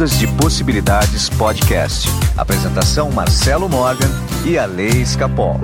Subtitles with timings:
[0.00, 2.08] Ondas de Possibilidades Podcast.
[2.34, 4.08] Apresentação Marcelo Morgan
[4.46, 5.60] e a Lei Escapol.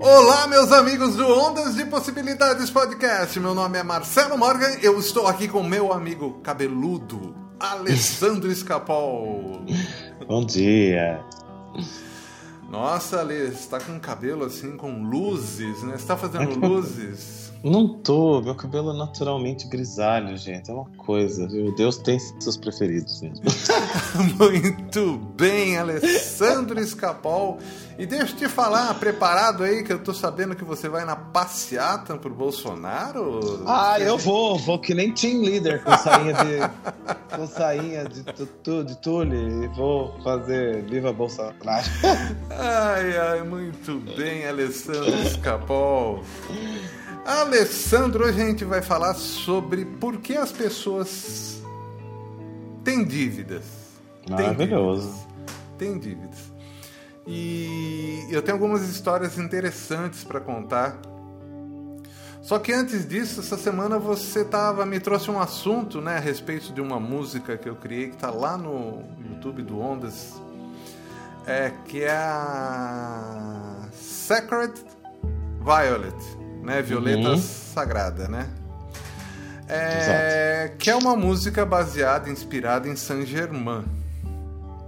[0.00, 3.38] Olá, meus amigos do Ondas de Possibilidades Podcast.
[3.38, 4.78] Meu nome é Marcelo Morgan.
[4.82, 9.64] Eu estou aqui com meu amigo cabeludo, Alessandro Escapol.
[10.26, 11.20] Bom dia.
[12.72, 15.98] Nossa, Ale, você tá com cabelo assim, com luzes, né?
[15.98, 17.41] Você tá fazendo luzes?
[17.64, 20.70] Não tô, meu cabelo é naturalmente grisalho, gente.
[20.70, 21.72] É uma coisa, viu?
[21.74, 23.44] Deus tem seus preferidos mesmo.
[24.36, 27.58] Muito bem, Alessandro Escapol.
[27.96, 31.14] E deixa eu te falar, preparado aí, que eu tô sabendo que você vai na
[31.14, 33.62] passeata pro Bolsonaro?
[33.66, 36.58] Ah, eu vou, vou que nem team leader com sainha de.
[37.36, 41.54] com sainha de tutu, de tule, e vou fazer Viva Bolsonaro.
[42.50, 46.24] Ai, ai, muito bem, Alessandro Escapol.
[47.24, 51.62] Alessandro, hoje a gente vai falar sobre por que as pessoas
[52.82, 53.64] têm dívidas.
[54.28, 55.26] Maravilhoso.
[55.78, 56.52] Têm dívidas.
[57.26, 60.98] E eu tenho algumas histórias interessantes para contar.
[62.40, 66.72] Só que antes disso, essa semana você tava me trouxe um assunto, né, a respeito
[66.72, 70.34] de uma música que eu criei que está lá no YouTube do Ondas,
[71.46, 74.72] é que é a Sacred
[75.60, 77.38] Violet, né, Violeta Uhum.
[77.38, 78.48] Sagrada, né?
[79.68, 83.84] É, que é uma música baseada, inspirada em Saint Germain,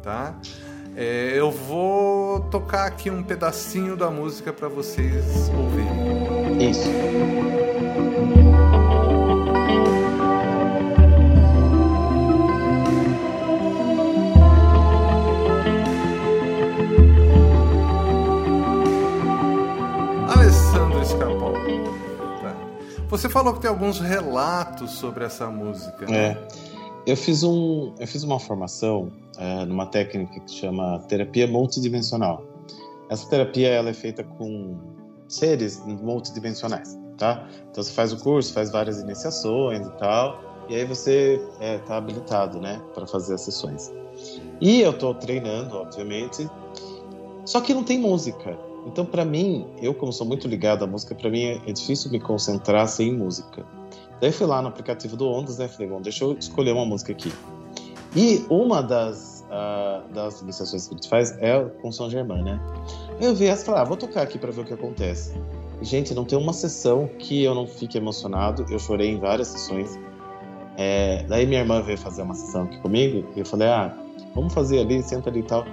[0.02, 0.34] tá?
[0.96, 6.70] É, eu vou tocar aqui um pedacinho da música para vocês ouvirem.
[6.70, 6.88] Isso.
[23.14, 26.04] Você falou que tem alguns relatos sobre essa música.
[26.04, 26.32] né?
[26.32, 26.48] É.
[27.06, 29.08] Eu fiz, um, eu fiz uma formação
[29.38, 32.44] é, numa técnica que chama terapia multidimensional.
[33.08, 34.76] Essa terapia ela é feita com
[35.28, 37.46] seres multidimensionais, tá?
[37.70, 42.58] Então você faz o curso, faz várias iniciações e tal, e aí você está habilitado,
[42.58, 43.92] né, para fazer as sessões.
[44.60, 46.50] E eu estou treinando, obviamente,
[47.44, 48.58] só que não tem música.
[48.86, 52.20] Então, para mim, eu como sou muito ligado à música, para mim é difícil me
[52.20, 53.64] concentrar sem música.
[54.20, 55.68] Daí fui lá no aplicativo do Ondas, né?
[55.68, 57.32] Falei, bom, deixa eu escolher uma música aqui.
[58.14, 62.60] E uma das, ah, das iniciações que a gente faz é com São Germain, né?
[63.20, 65.34] Eu vi essa e falei, ah, vou tocar aqui para ver o que acontece.
[65.82, 68.64] Gente, não tem uma sessão que eu não fique emocionado.
[68.70, 69.98] Eu chorei em várias sessões.
[70.76, 73.96] É, daí minha irmã veio fazer uma sessão aqui comigo e eu falei, ah,
[74.34, 75.64] vamos fazer ali, senta ali e tal.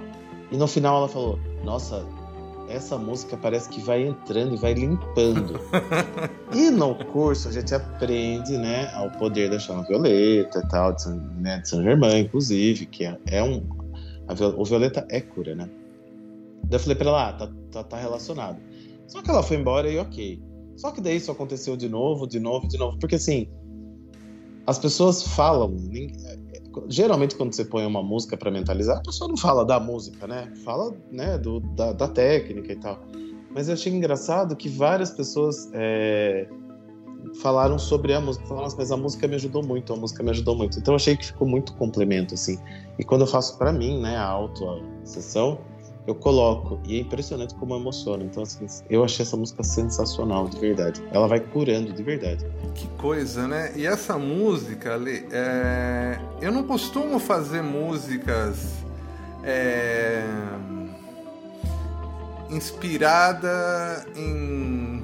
[0.50, 2.04] E no final ela falou, nossa,
[2.72, 5.60] essa música parece que vai entrando e vai limpando.
[6.54, 11.02] e no curso a gente aprende, né, ao poder da chama violeta e tal, de
[11.02, 13.62] São, né, de São Germain, inclusive, que é, é um.
[14.26, 15.68] A, o violeta é cura, né?
[16.64, 18.58] Daí eu falei pra ela, ah, tá, tá, tá relacionado.
[19.06, 20.42] Só que ela foi embora e ok.
[20.76, 22.98] Só que daí isso aconteceu de novo, de novo, de novo.
[22.98, 23.48] Porque assim,
[24.66, 25.76] as pessoas falam.
[26.88, 30.52] Geralmente, quando você põe uma música pra mentalizar, a pessoa não fala da música, né?
[30.64, 33.00] Fala né, do, da, da técnica e tal.
[33.50, 36.48] Mas eu achei engraçado que várias pessoas é,
[37.40, 38.46] falaram sobre a música.
[38.46, 40.78] Falaram, "Nossa, mas a música me ajudou muito, a música me ajudou muito.
[40.78, 42.58] Então eu achei que ficou muito complemento, assim.
[42.98, 45.58] E quando eu faço pra mim, né, a auto-sessão,
[46.06, 46.80] eu coloco.
[46.84, 48.24] E é impressionante como emociona.
[48.24, 51.02] Então, assim, eu achei essa música sensacional, de verdade.
[51.12, 52.44] Ela vai curando, de verdade.
[52.74, 53.72] Que coisa, né?
[53.76, 58.72] E essa música, Ale, é, eu não costumo fazer músicas
[59.44, 60.24] é,
[62.50, 65.02] inspirada em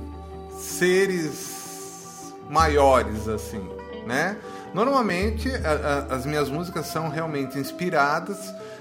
[0.58, 3.60] seres maiores, assim,
[4.06, 4.36] né?
[4.74, 8.38] Normalmente a- a- as minhas músicas são realmente inspiradas,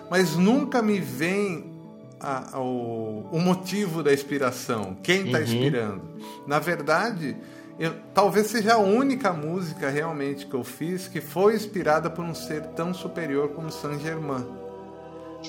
[0.09, 1.76] mas nunca me vem
[2.19, 5.43] a- o, o motivo da inspiração, quem está Uhum.
[5.43, 6.01] inspirando.
[6.45, 7.35] Na verdade,
[7.79, 12.33] eu, talvez seja a única música realmente que eu fiz que foi inspirada por um
[12.33, 14.45] ser tão superior como Saint Germain.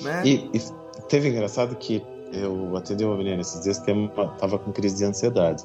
[0.03, 0.21] Né?
[0.25, 0.61] E, e
[1.07, 5.05] teve engraçado que eu atendi uma menina esses dias que uma- tava com crise de
[5.05, 5.63] ansiedade.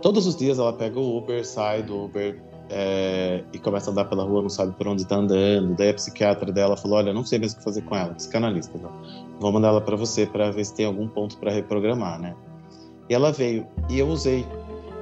[0.00, 2.40] Todos os dias ela pega o Uber, sai do Uber
[2.70, 5.74] é, e começa a andar pela rua, não sabe por onde tá andando.
[5.76, 8.72] Daí a psiquiatra dela falou: Olha, não sei mesmo o que fazer com ela, psicanalista.
[8.76, 8.90] Então,
[9.40, 12.34] vou mandar ela para você para ver se tem algum ponto para reprogramar, né?
[13.08, 14.46] E ela veio e eu usei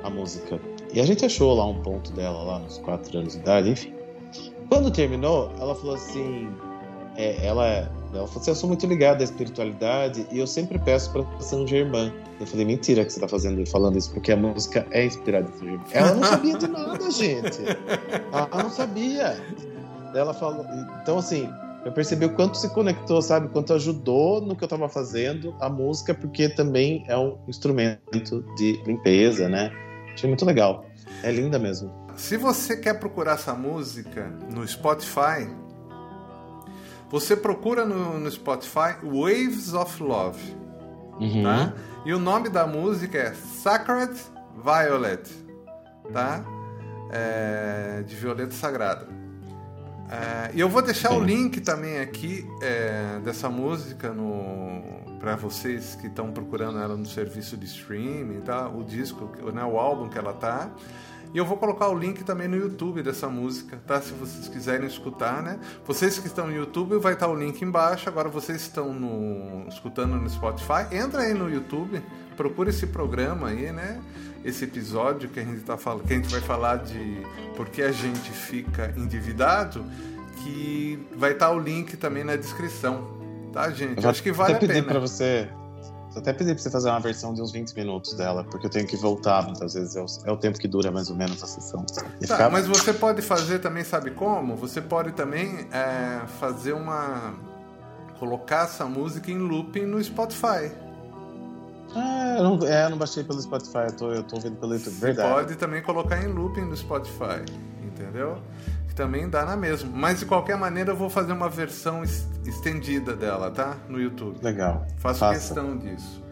[0.02, 0.60] a música.
[0.92, 3.94] E a gente achou lá um ponto dela, lá nos quatro anos de idade, enfim.
[4.68, 6.48] Quando terminou, ela falou assim:
[7.16, 7.66] é, ela
[8.12, 11.66] Ela falou assim: Eu sou muito ligada à espiritualidade e eu sempre peço para São
[11.66, 12.12] Germain.
[12.40, 15.58] Eu falei: Mentira que você tá fazendo, falando isso, porque a música é inspirada em
[15.58, 15.84] São Germain.
[15.92, 17.62] Ela não sabia de nada, gente.
[18.32, 19.40] Ela não sabia.
[20.14, 20.64] Ela falou.
[21.02, 21.48] Então, assim,
[21.84, 23.48] eu percebi o quanto se conectou, sabe?
[23.48, 28.82] Quanto ajudou no que eu estava fazendo a música, porque também é um instrumento de
[28.86, 29.70] limpeza, né?
[30.12, 30.86] Achei muito legal.
[31.22, 31.92] É linda mesmo.
[32.16, 35.48] Se você quer procurar essa música no Spotify,
[37.10, 40.56] você procura no, no Spotify Waves of Love.
[41.20, 41.42] Uhum.
[41.42, 41.74] Tá?
[42.06, 44.14] E o nome da música é Sacred
[44.56, 45.30] Violet.
[46.12, 46.44] Tá?
[47.10, 49.23] É, de Violeta Sagrada.
[50.14, 51.16] É, e eu vou deixar Sim.
[51.16, 57.06] o link também aqui é, dessa música no para vocês que estão procurando ela no
[57.06, 58.68] serviço de streaming, tá?
[58.68, 60.70] O disco, né, o álbum que ela tá.
[61.32, 64.00] E eu vou colocar o link também no YouTube dessa música, tá?
[64.00, 65.58] Se vocês quiserem escutar, né?
[65.84, 68.08] Vocês que estão no YouTube, vai estar o link embaixo.
[68.08, 72.02] Agora vocês estão no, escutando no Spotify, entra aí no YouTube,
[72.36, 74.00] procura esse programa aí, né?
[74.44, 77.22] Esse episódio que a gente tá falando, que a gente vai falar de
[77.56, 79.84] por que a gente fica endividado,
[80.42, 83.06] que vai estar o link também na descrição,
[83.52, 84.02] tá, gente?
[84.02, 84.82] Eu acho que vale a pena.
[84.82, 85.48] Para você
[86.14, 88.70] eu até pedi pra você fazer uma versão de uns 20 minutos dela, porque eu
[88.70, 89.96] tenho que voltar muitas vezes.
[89.96, 91.84] É o, é o tempo que dura mais ou menos a sessão.
[92.26, 92.48] Tá.
[92.48, 94.54] Mas você pode fazer também, sabe como?
[94.56, 97.34] Você pode também é, fazer uma.
[98.20, 100.70] colocar essa música em looping no Spotify.
[101.94, 104.74] Ah, eu não, é, eu não baixei pelo Spotify, eu tô, eu tô ouvindo pelo
[104.74, 104.94] YouTube.
[104.94, 105.32] Você Verdade.
[105.32, 107.44] pode também colocar em looping no Spotify,
[107.82, 108.38] entendeu?
[108.88, 109.90] Que também dá na mesma.
[109.94, 112.02] Mas de qualquer maneira eu vou fazer uma versão
[112.44, 113.76] estendida dela, tá?
[113.88, 114.38] No YouTube.
[114.42, 114.86] Legal.
[114.98, 115.34] Faço Faça.
[115.38, 116.22] questão disso.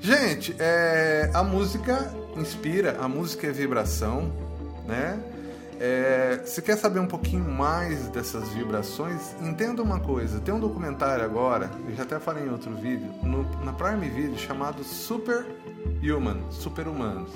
[0.00, 4.32] Gente, é, a música inspira, a música é vibração,
[4.86, 5.18] né?
[5.84, 10.38] É, se quer saber um pouquinho mais dessas vibrações, entenda uma coisa.
[10.38, 14.38] Tem um documentário agora, eu já até falei em outro vídeo, no, na Prime Video,
[14.38, 15.44] chamado Super
[16.00, 17.32] Human, Super Humanos.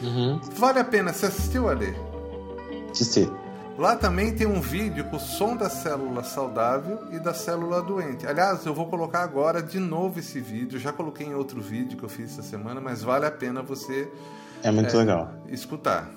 [0.00, 0.40] Uhum.
[0.54, 1.12] Vale a pena.
[1.12, 1.92] Você assistiu, Ali?
[2.88, 3.28] Assisti.
[3.76, 8.28] Lá também tem um vídeo com o som da célula saudável e da célula doente.
[8.28, 10.78] Aliás, eu vou colocar agora de novo esse vídeo.
[10.78, 14.08] Já coloquei em outro vídeo que eu fiz essa semana, mas vale a pena você
[14.62, 16.08] é muito é, legal escutar.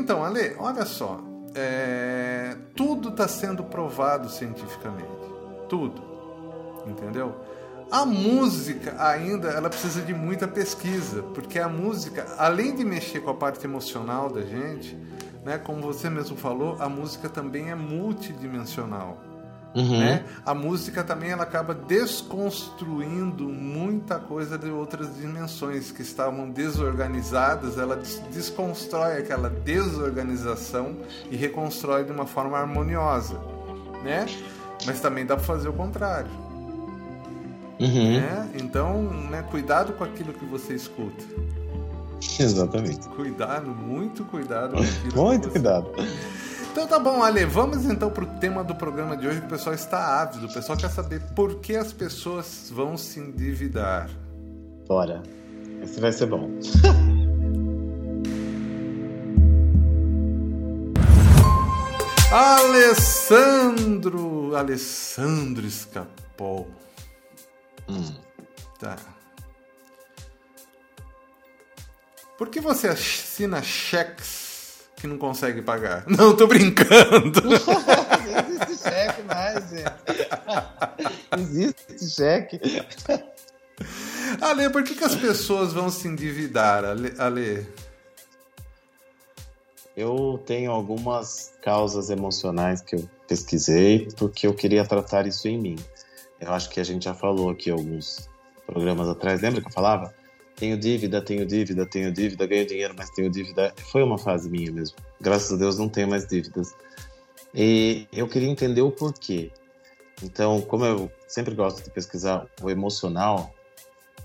[0.00, 1.20] Então, Ale, olha só.
[1.54, 5.04] É, tudo está sendo provado cientificamente.
[5.68, 6.02] Tudo.
[6.86, 7.34] Entendeu?
[7.90, 13.30] A música ainda ela precisa de muita pesquisa, porque a música, além de mexer com
[13.30, 14.96] a parte emocional da gente,
[15.44, 19.18] né, como você mesmo falou, a música também é multidimensional.
[19.74, 20.00] Uhum.
[20.00, 20.24] Né?
[20.44, 27.78] A música também ela acaba desconstruindo muita coisa de outras dimensões que estavam desorganizadas.
[27.78, 28.00] Ela
[28.32, 30.96] desconstrói aquela desorganização
[31.30, 33.38] e reconstrói de uma forma harmoniosa,
[34.02, 34.26] né?
[34.84, 36.30] Mas também dá para fazer o contrário.
[37.78, 38.20] Uhum.
[38.20, 38.50] Né?
[38.54, 41.24] Então, né, cuidado com aquilo que você escuta.
[42.38, 43.08] Exatamente.
[43.10, 44.76] Cuidado, muito cuidado.
[45.14, 45.90] muito cuidado.
[46.70, 49.74] Então tá bom, Ale, vamos então pro tema do programa de hoje, que o pessoal
[49.74, 50.46] está ávido.
[50.46, 54.08] O pessoal quer saber por que as pessoas vão se endividar.
[54.86, 55.20] Bora.
[55.82, 56.48] Esse vai ser bom.
[62.30, 66.68] Alessandro, Alessandro Escapol.
[67.88, 68.14] Hum.
[68.78, 68.96] Tá.
[72.38, 74.39] Por que você assina cheques
[75.00, 76.04] que não consegue pagar?
[76.08, 77.40] Não, tô brincando.
[77.42, 77.52] não
[78.66, 79.92] existe cheque mais, gente.
[81.38, 82.60] existe cheque.
[84.40, 87.14] Ale, por que, que as pessoas vão se endividar, Ale?
[87.18, 87.66] Ale?
[89.96, 95.76] Eu tenho algumas causas emocionais que eu pesquisei porque eu queria tratar isso em mim.
[96.40, 98.28] Eu acho que a gente já falou aqui alguns
[98.66, 99.40] programas atrás.
[99.40, 100.14] Lembra que eu falava?
[100.60, 103.72] Tenho dívida, tenho dívida, tenho dívida, ganho dinheiro, mas tenho dívida.
[103.90, 104.98] Foi uma fase minha mesmo.
[105.18, 106.74] Graças a Deus não tenho mais dívidas.
[107.54, 109.50] E eu queria entender o porquê.
[110.22, 113.54] Então, como eu sempre gosto de pesquisar o emocional,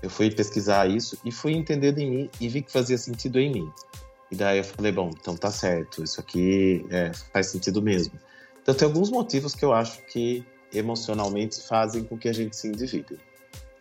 [0.02, 3.50] eu fui pesquisar isso e fui entender em mim e vi que fazia sentido em
[3.50, 3.72] mim.
[4.30, 8.20] E daí eu falei, bom, então tá certo, isso aqui é, faz sentido mesmo.
[8.60, 12.68] Então tem alguns motivos que eu acho que emocionalmente fazem com que a gente se
[12.68, 13.18] endivide.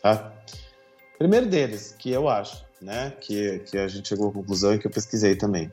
[0.02, 0.34] Tá?
[1.18, 4.88] Primeiro deles, que eu acho, né, que, que a gente chegou à conclusão e que
[4.88, 5.72] eu pesquisei também,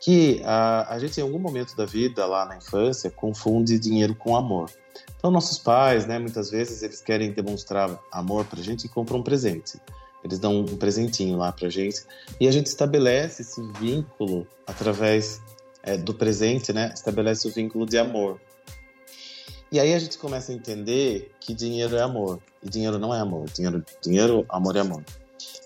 [0.00, 4.36] que a, a gente em algum momento da vida, lá na infância, confunde dinheiro com
[4.36, 4.70] amor.
[5.16, 9.22] Então nossos pais, né, muitas vezes eles querem demonstrar amor pra gente e compram um
[9.22, 9.78] presente.
[10.24, 12.02] Eles dão um presentinho lá pra gente.
[12.38, 15.40] E a gente estabelece esse vínculo através
[15.82, 16.92] é, do presente, né?
[16.94, 18.40] Estabelece o vínculo de amor.
[19.72, 22.40] E aí a gente começa a entender que dinheiro é amor.
[22.62, 23.46] E dinheiro não é amor.
[23.50, 25.04] Dinheiro, dinheiro amor é amor.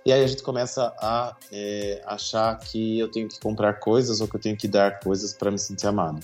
[0.04, 4.28] E aí a gente começa a é, achar que eu tenho que comprar coisas ou
[4.28, 6.20] que eu tenho que dar coisas para me sentir amado.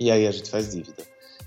[0.00, 1.04] E aí a gente faz dívida.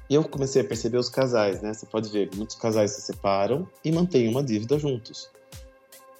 [0.09, 1.73] E eu comecei a perceber os casais, né?
[1.73, 5.29] Você pode ver, muitos casais se separam e mantêm uma dívida juntos.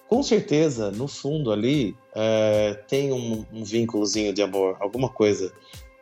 [0.08, 5.52] Com certeza, no fundo ali, é, tem um, um vínculozinho de amor, alguma coisa.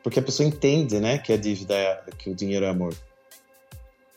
[0.03, 2.95] Porque a pessoa entende, né, que a dívida é, que o dinheiro é amor.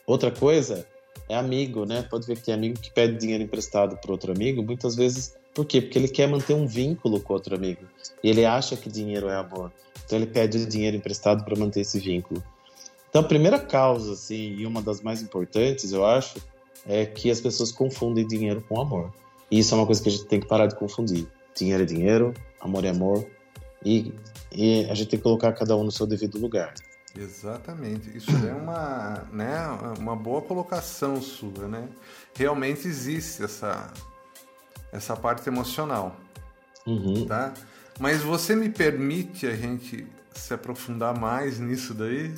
[0.08, 0.86] Outra coisa
[1.28, 2.00] é amigo, né?
[2.00, 5.36] Pode ver que tem amigo que pede dinheiro emprestado para outro amigo, muitas vezes.
[5.54, 5.82] Por quê?
[5.82, 7.82] Porque ele quer manter um vínculo com outro amigo.
[8.24, 9.70] E ele acha que dinheiro é amor.
[10.06, 12.42] Então ele pede dinheiro emprestado para manter esse vínculo.
[13.10, 16.38] Então a primeira causa, assim, e uma das mais importantes, eu acho,
[16.86, 19.12] é que as pessoas confundem dinheiro com amor.
[19.50, 21.26] E isso é uma coisa que a gente tem que parar de confundir.
[21.54, 23.26] Dinheiro é dinheiro, amor é amor.
[23.84, 24.10] E,
[24.50, 26.72] e a gente tem que colocar cada um no seu devido lugar.
[27.16, 28.16] Exatamente.
[28.16, 29.66] Isso é uma, né,
[29.98, 31.88] uma boa colocação sua, né?
[32.34, 33.90] Realmente existe essa,
[34.92, 36.16] essa parte emocional,
[36.86, 37.26] Uhum.
[37.26, 37.52] tá?
[37.98, 42.32] Mas você me permite a gente se aprofundar mais nisso daí?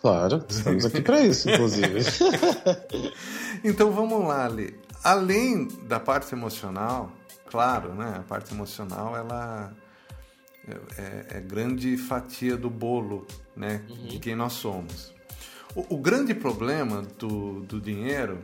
[0.00, 2.00] Claro, estamos aqui para isso, inclusive.
[3.64, 4.74] Então vamos lá, Lê.
[5.04, 7.12] Além da parte emocional,
[7.48, 8.16] claro, né?
[8.18, 9.72] A parte emocional, ela
[10.98, 13.24] é, é grande fatia do bolo,
[13.56, 13.82] né?
[14.08, 15.12] De quem nós somos.
[15.74, 18.42] O, o grande problema do, do dinheiro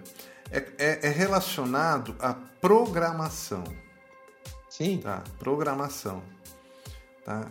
[0.50, 3.64] é, é, é relacionado à programação,
[4.68, 4.98] Sim.
[4.98, 5.22] tá?
[5.38, 6.22] Programação,
[7.24, 7.46] tá?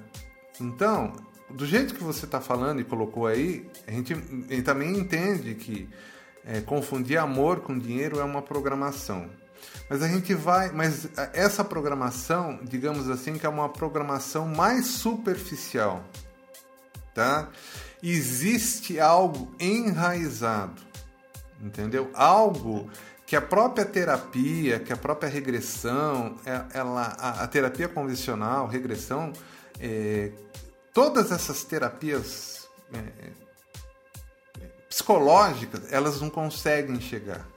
[0.60, 1.14] Então,
[1.50, 5.56] do jeito que você está falando e colocou aí, a gente, a gente também entende
[5.56, 5.88] que
[6.44, 9.30] é, confundir amor com dinheiro é uma programação.
[9.90, 16.04] Mas a gente vai, mas essa programação, digamos assim, que é uma programação mais superficial,
[17.18, 17.50] tá?
[18.04, 20.80] Existe algo enraizado,
[21.60, 22.12] entendeu?
[22.14, 22.88] Algo
[23.26, 29.34] que a própria terapia, que a própria regressão, é- ela, a, a terapia convencional, regressão,
[29.80, 30.32] é,
[30.94, 33.32] todas essas terapias é,
[34.88, 37.48] psicológicas, elas não conseguem chegar.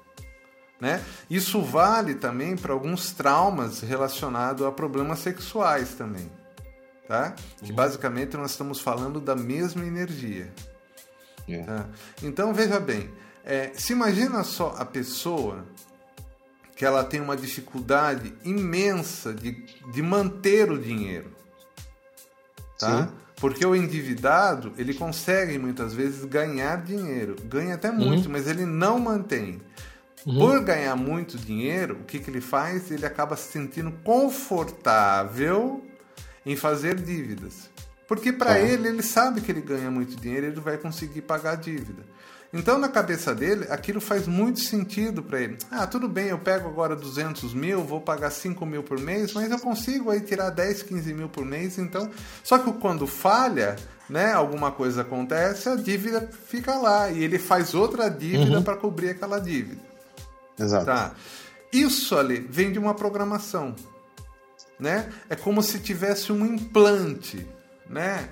[0.80, 1.04] Né?
[1.28, 6.39] Isso vale também para alguns traumas relacionados a problemas sexuais também.
[7.10, 7.34] Tá?
[7.60, 10.48] Que basicamente nós estamos falando da mesma energia.
[11.48, 11.60] É.
[11.64, 11.88] Tá?
[12.22, 13.10] Então veja bem,
[13.44, 15.66] é, se imagina só a pessoa
[16.76, 19.50] que ela tem uma dificuldade imensa de,
[19.92, 21.34] de manter o dinheiro.
[22.78, 23.08] Tá?
[23.08, 23.12] Sim.
[23.40, 27.34] Porque o endividado, ele consegue muitas vezes ganhar dinheiro.
[27.46, 29.60] Ganha até muito, mas ele não mantém.
[30.22, 32.88] Por ganhar muito dinheiro, o que, que ele faz?
[32.92, 35.89] Ele acaba se sentindo confortável
[36.44, 37.70] em fazer dívidas.
[38.08, 38.58] Porque para Tá.
[38.60, 42.02] ele, ele sabe que ele ganha muito dinheiro, ele vai conseguir pagar a dívida.
[42.52, 45.56] Então, na cabeça dele, aquilo faz muito sentido para ele.
[45.70, 49.48] Ah, tudo bem, eu pego agora 200 mil, vou pagar 5 mil por mês, mas
[49.52, 52.10] eu consigo aí tirar 10, 15 mil por mês, então...
[52.42, 53.76] Só que quando falha,
[54.08, 59.10] né, alguma coisa acontece, a dívida fica lá, e ele faz outra dívida para cobrir
[59.10, 59.80] aquela dívida.
[60.58, 60.86] Exato.
[60.86, 61.12] Tá.
[61.72, 63.76] Isso ali vem de uma programação,
[64.80, 65.08] né?
[65.28, 67.46] É como se tivesse um implante,
[67.88, 68.28] né?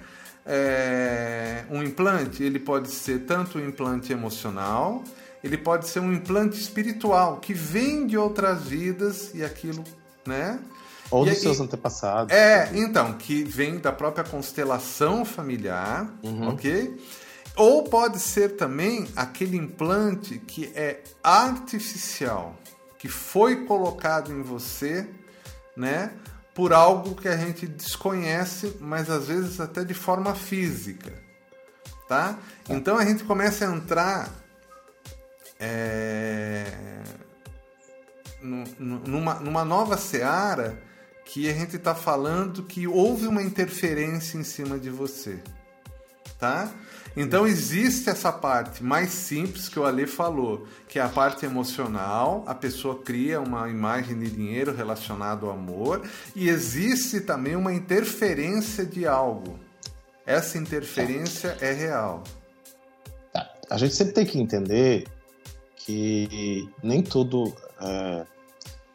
[0.46, 5.04] É, um implante, ele pode ser tanto um implante emocional,
[5.44, 9.84] ele pode ser um implante espiritual que vem de outras vidas e aquilo,
[10.26, 10.58] né?
[11.10, 12.34] Ou E dos aí- seus antepassados.
[12.34, 16.10] É, então, que vem da própria constelação familiar,
[16.48, 16.98] ok?
[17.56, 22.56] Ou pode ser também aquele implante que é artificial,
[22.98, 25.08] que foi colocado em você,
[25.76, 26.12] né?
[26.58, 31.12] Por algo que a gente desconhece, mas às vezes até de forma física,
[32.08, 32.36] tá?
[32.68, 34.28] Então a gente começa a entrar
[35.60, 36.66] é,
[38.42, 40.82] nu- nu- numa, numa nova seara
[41.24, 45.38] que a gente está falando que houve uma interferência em cima de você,
[46.38, 46.72] tá?
[47.16, 52.44] Então existe essa parte mais simples que o Ale falou, que é a parte emocional,
[52.46, 56.02] a pessoa cria uma imagem de dinheiro relacionado ao amor,
[56.36, 59.58] e existe também uma interferência de algo.
[60.24, 62.22] Essa interferência é real.
[63.32, 63.50] Tá.
[63.68, 65.08] A gente sempre tem que entender
[65.76, 68.26] que nem tudo é,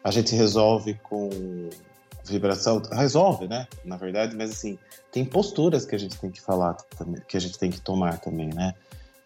[0.02, 1.68] a gente resolve com
[2.24, 2.82] vibração.
[2.92, 3.66] Resolve, né?
[3.84, 4.78] Na verdade, mas assim,
[5.12, 6.76] tem posturas que a gente tem que falar
[7.28, 8.74] que a gente tem que tomar também, né?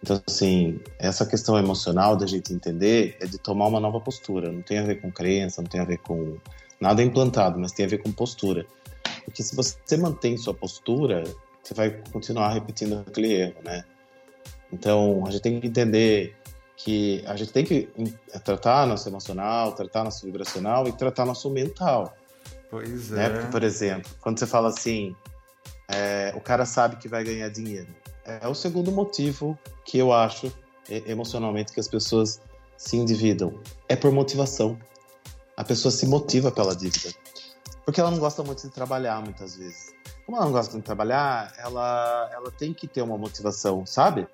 [0.03, 4.53] Então, assim, essa questão emocional da gente entender é de tomar uma nova postura.
[4.53, 6.39] Não tem a ver com crença, não tem a ver com
[6.81, 8.65] Nada implantado, mas tem a ver com postura.
[9.25, 11.25] Porque se você mantém sua postura,
[11.63, 13.85] você vai continuar repetindo aquele erro, né?
[14.73, 16.37] Então, a gente tem que entender
[16.77, 17.89] que a gente tem que
[18.45, 22.17] tratar nosso emocional, tratar nosso vibracional e tratar nosso mental.
[22.71, 23.27] Pois né?
[23.27, 23.31] é.
[23.31, 25.15] Porque, por exemplo, quando você fala assim,
[25.89, 27.89] é, o cara sabe que vai ganhar dinheiro.
[28.25, 30.53] É o segundo motivo que eu acho
[31.07, 32.41] emocionalmente que as pessoas
[32.77, 33.61] se endividam.
[33.89, 34.79] É por motivação.
[35.57, 37.13] A pessoa se motiva pela dívida.
[37.85, 39.95] Porque ela não gosta muito de trabalhar, muitas vezes.
[40.25, 44.29] Como ela não gosta de trabalhar, ela, ela tem que ter uma motivação, sabe?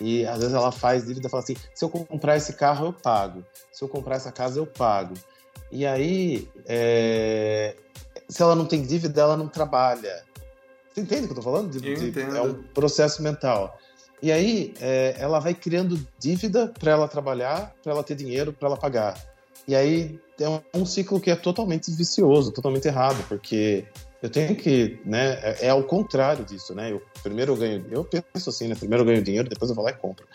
[0.00, 2.92] E às vezes ela faz dívida e fala assim: se eu comprar esse carro, eu
[2.92, 3.44] pago.
[3.72, 5.14] Se eu comprar essa casa, eu pago.
[5.70, 7.74] E aí, é...
[8.28, 10.22] se ela não tem dívida, ela não trabalha.
[10.92, 11.70] Você entende o que eu tô falando?
[11.70, 13.78] De, eu de, é um processo mental.
[14.20, 18.68] E aí, é, ela vai criando dívida para ela trabalhar, para ela ter dinheiro, para
[18.68, 19.16] ela pagar.
[19.66, 23.84] E aí é um ciclo que é totalmente vicioso, totalmente errado, porque
[24.22, 26.90] eu tenho que, né, é, é ao contrário disso, né?
[26.90, 28.74] Eu primeiro eu ganho, eu penso assim, né?
[28.74, 30.26] Primeiro eu ganho dinheiro, depois eu vou lá e compro.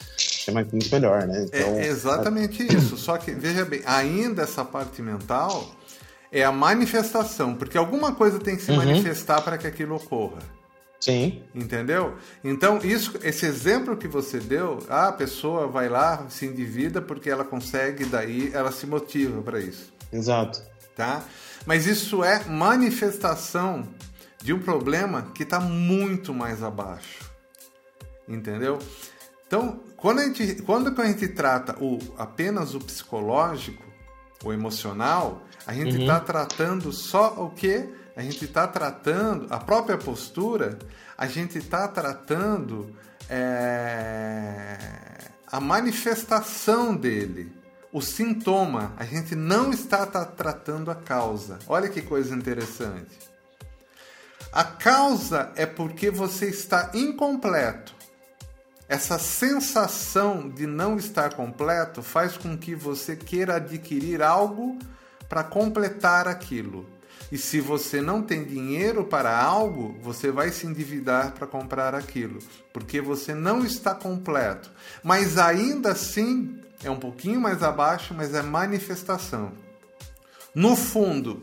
[0.47, 1.45] É muito melhor, né?
[1.45, 2.65] Então, é exatamente a...
[2.65, 2.97] isso.
[2.97, 5.73] Só que veja bem, ainda essa parte mental
[6.31, 8.77] é a manifestação, porque alguma coisa tem que se uhum.
[8.77, 10.39] manifestar para que aquilo ocorra.
[10.99, 11.43] Sim.
[11.53, 12.15] Entendeu?
[12.43, 17.43] Então, isso, esse exemplo que você deu, a pessoa vai lá, se endivida porque ela
[17.43, 19.93] consegue, daí ela se motiva para isso.
[20.11, 20.61] Exato.
[20.95, 21.23] Tá?
[21.65, 23.87] Mas isso é manifestação
[24.41, 27.31] de um problema que está muito mais abaixo.
[28.27, 28.79] Entendeu?
[29.45, 33.81] Então, quando a gente, quando a gente trata o, apenas o psicológico,
[34.43, 36.25] o emocional, a gente está uhum.
[36.25, 37.89] tratando só o que?
[38.15, 40.77] a gente está tratando a própria postura,
[41.17, 42.95] a gente está tratando
[43.29, 44.77] é,
[45.47, 47.51] a manifestação dele,
[47.91, 48.93] o sintoma.
[48.97, 51.57] A gente não está tá tratando a causa.
[51.67, 53.17] Olha que coisa interessante.
[54.51, 58.02] A causa é porque você está incompleto.
[58.87, 64.77] Essa sensação de não estar completo faz com que você queira adquirir algo
[65.29, 66.85] para completar aquilo.
[67.31, 72.37] E se você não tem dinheiro para algo, você vai se endividar para comprar aquilo,
[72.71, 74.69] porque você não está completo.
[75.01, 79.51] Mas ainda assim, é um pouquinho mais abaixo, mas é manifestação.
[80.53, 81.41] No fundo,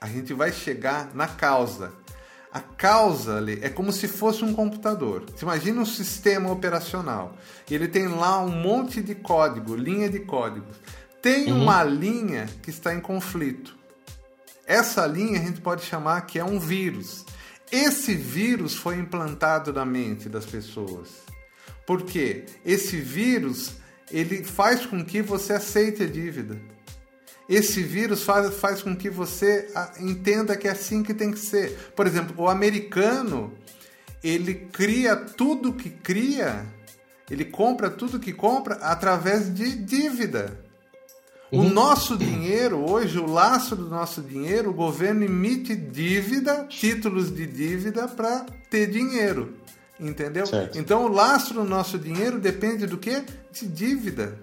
[0.00, 1.92] a gente vai chegar na causa.
[2.52, 5.24] A causa ali é como se fosse um computador.
[5.30, 7.36] Você imagina um sistema operacional.
[7.70, 10.76] Ele tem lá um monte de código, linha de códigos.
[11.22, 11.62] Tem uhum.
[11.62, 13.76] uma linha que está em conflito.
[14.66, 17.24] Essa linha a gente pode chamar que é um vírus.
[17.70, 21.08] Esse vírus foi implantado na mente das pessoas.
[21.86, 22.46] Por quê?
[22.64, 23.74] Esse vírus
[24.10, 26.60] ele faz com que você aceite a dívida.
[27.50, 29.66] Esse vírus faz, faz com que você
[29.98, 31.76] entenda que é assim que tem que ser.
[31.96, 33.52] Por exemplo, o americano
[34.22, 36.64] ele cria tudo que cria,
[37.28, 40.60] ele compra tudo que compra através de dívida.
[41.50, 41.70] O uhum.
[41.70, 48.06] nosso dinheiro, hoje, o laço do nosso dinheiro, o governo emite dívida, títulos de dívida
[48.06, 49.56] para ter dinheiro.
[49.98, 50.46] Entendeu?
[50.46, 50.78] Certo.
[50.78, 53.24] Então o lastro do nosso dinheiro depende do que?
[53.50, 54.38] De dívida.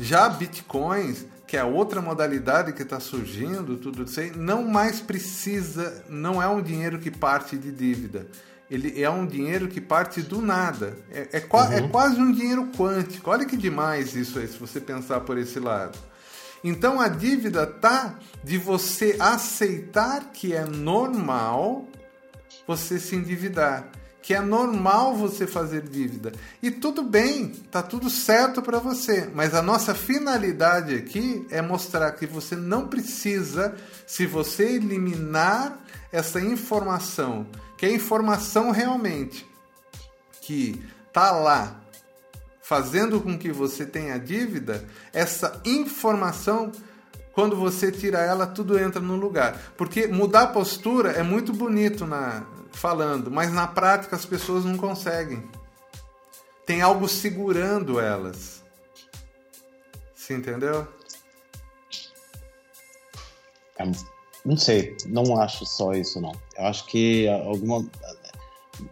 [0.00, 6.04] Já bitcoins, que é outra modalidade que está surgindo, tudo isso aí, não mais precisa,
[6.08, 8.26] não é um dinheiro que parte de dívida
[8.70, 10.96] ele é um dinheiro que parte do nada.
[11.10, 11.72] É, é, uhum.
[11.72, 13.30] é, quase um dinheiro quântico.
[13.30, 15.96] Olha que demais isso aí, se você pensar por esse lado.
[16.64, 21.86] Então a dívida tá de você aceitar que é normal
[22.66, 23.88] você se endividar,
[24.26, 26.32] que é normal você fazer dívida.
[26.60, 32.10] E tudo bem, tá tudo certo para você, mas a nossa finalidade aqui é mostrar
[32.10, 35.78] que você não precisa, se você eliminar
[36.10, 37.46] essa informação
[37.78, 39.46] que é informação realmente
[40.40, 41.80] que tá lá
[42.60, 46.72] fazendo com que você tenha dívida, essa informação
[47.32, 49.56] quando você tira ela, tudo entra no lugar.
[49.76, 54.76] Porque mudar a postura é muito bonito na falando, mas na prática as pessoas não
[54.76, 55.48] conseguem.
[56.64, 58.62] Tem algo segurando elas.
[60.14, 60.86] Você entendeu?
[63.78, 63.84] É
[64.44, 66.32] não sei, não acho só isso, não.
[66.56, 67.84] Eu acho que alguma.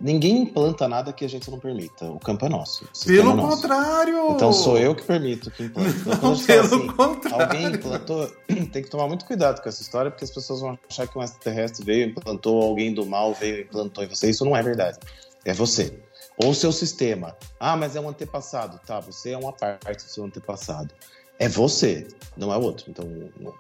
[0.01, 2.07] Ninguém implanta nada que a gente não permita.
[2.07, 2.89] O campo é nosso.
[3.07, 3.57] Pelo é nosso.
[3.57, 4.31] contrário!
[4.33, 5.99] Então sou eu que permito que implante.
[6.07, 7.43] Não, pelo assim, contrário.
[7.43, 8.33] Alguém implantou.
[8.73, 11.23] Tem que tomar muito cuidado com essa história, porque as pessoas vão achar que um
[11.23, 14.31] extraterrestre veio, implantou, alguém do mal veio, implantou em você.
[14.31, 14.99] Isso não é verdade.
[15.45, 15.99] É você.
[16.37, 17.37] Ou o seu sistema.
[17.61, 18.81] Ah, mas é um antepassado.
[18.85, 20.93] Tá, você é uma parte do seu antepassado.
[21.39, 22.87] É você não é o outro.
[22.89, 23.09] Então,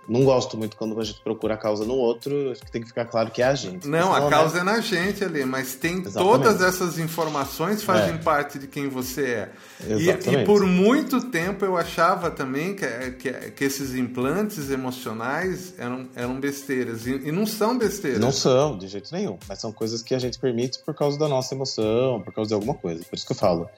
[0.08, 2.88] não gosto muito quando a gente procura a causa no outro, acho que tem que
[2.88, 3.87] ficar claro que é a gente.
[3.87, 4.60] Não, a causa é...
[4.60, 6.42] é na gente ali, mas tem Exatamente.
[6.42, 8.18] todas essas informações fazem é.
[8.18, 9.50] parte de quem você é.
[9.87, 16.08] E, e, por muito tempo eu achava também que, que, que, esses implantes emocionais eram,
[16.16, 17.06] eram besteiras.
[17.06, 18.20] E, e não são besteiras.
[18.20, 19.38] Não são, de jeito nenhum.
[19.48, 22.54] Mas são coisas que a gente permite por causa da nossa emoção, por causa de
[22.54, 23.04] alguma coisa.
[23.04, 23.68] Por isso que eu falo.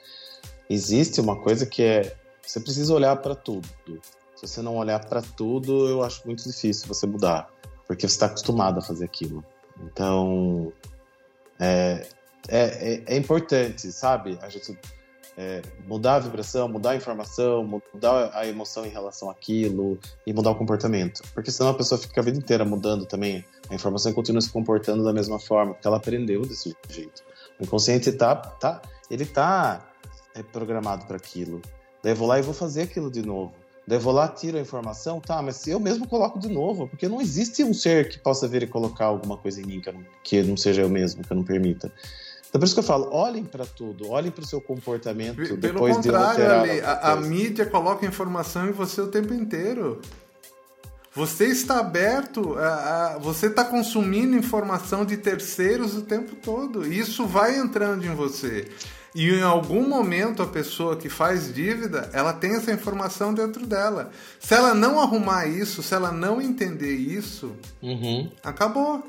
[0.68, 2.14] Existe uma coisa que é.
[2.46, 3.68] Você precisa olhar para tudo.
[4.36, 7.48] Se você não olhar para tudo, eu acho muito difícil você mudar,
[7.86, 9.44] porque você está acostumado a fazer aquilo.
[9.82, 10.72] Então,
[11.58, 12.06] é,
[12.48, 14.38] é, é, é importante, sabe?
[14.42, 14.78] A gente
[15.36, 20.50] é, mudar a vibração, mudar a informação, mudar a emoção em relação àquilo e mudar
[20.50, 21.22] o comportamento.
[21.34, 24.50] Porque senão a pessoa fica a vida inteira mudando também a informação e continua se
[24.50, 27.22] comportando da mesma forma, porque ela aprendeu desse jeito.
[27.60, 28.80] O inconsciente tá, tá,
[29.10, 29.86] ele tá
[30.34, 31.60] é, programado para aquilo.
[32.06, 33.52] Daí vou lá e vou fazer aquilo de novo.
[33.84, 37.20] Daí vou lá, tiro a informação, tá, mas eu mesmo coloco de novo, porque não
[37.20, 40.40] existe um ser que possa vir e colocar alguma coisa em mim que, não, que
[40.44, 41.92] não seja eu mesmo, que eu não permita.
[42.48, 45.56] Então por isso que eu falo, olhem para tudo, olhem para o seu comportamento Pelo
[45.56, 50.00] depois contrário, de Ali, a, a mídia coloca informação em você o tempo inteiro.
[51.12, 56.86] Você está aberto, a, a, você está consumindo informação de terceiros o tempo todo.
[56.86, 58.68] E isso vai entrando em você.
[59.16, 64.10] E em algum momento a pessoa que faz dívida, ela tem essa informação dentro dela.
[64.38, 68.30] Se ela não arrumar isso, se ela não entender isso, uhum.
[68.44, 69.02] acabou.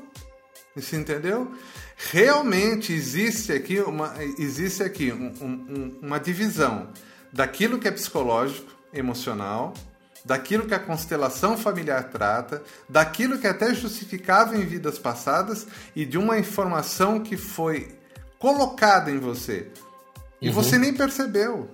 [0.74, 1.52] Você entendeu?
[2.10, 6.88] Realmente existe aqui uma, existe aqui um, um, uma divisão
[7.30, 9.74] daquilo que é psicológico, emocional,
[10.24, 16.06] daquilo que a constelação familiar trata, daquilo que é até justificável em vidas passadas e
[16.06, 17.94] de uma informação que foi
[18.38, 19.70] colocada em você
[20.40, 20.54] e uhum.
[20.54, 21.70] você nem percebeu.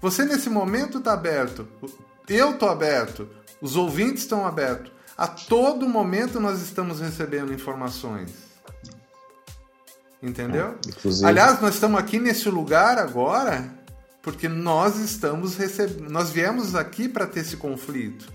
[0.00, 1.68] Você nesse momento está aberto.
[2.28, 3.28] Eu estou aberto.
[3.60, 4.92] Os ouvintes estão abertos.
[5.16, 8.32] A todo momento nós estamos recebendo informações.
[10.22, 10.78] Entendeu?
[11.22, 13.78] É, Aliás, nós estamos aqui nesse lugar agora
[14.22, 16.10] porque nós estamos recebendo.
[16.10, 18.32] Nós viemos aqui para ter esse conflito.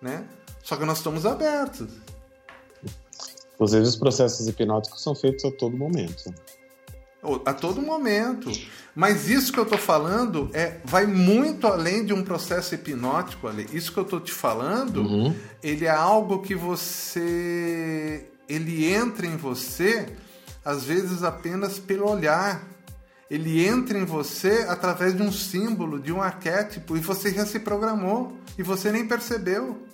[0.00, 0.24] Né?
[0.62, 1.88] Só que nós estamos abertos.
[3.54, 6.32] Inclusive, os processos hipnóticos são feitos a todo momento.
[7.44, 8.50] A todo momento.
[8.94, 13.68] Mas isso que eu estou falando é vai muito além de um processo hipnótico ali.
[13.72, 15.34] Isso que eu estou te falando, uhum.
[15.62, 20.08] ele é algo que você ele entra em você
[20.64, 22.66] às vezes apenas pelo olhar.
[23.30, 27.60] Ele entra em você através de um símbolo, de um arquétipo e você já se
[27.60, 29.86] programou e você nem percebeu.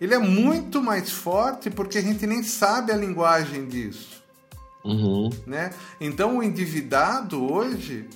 [0.00, 4.23] Ele é muito mais forte porque a gente nem sabe a linguagem disso.
[4.84, 5.30] Uhum.
[5.46, 5.70] Né?
[6.00, 8.08] Então o endividado hoje,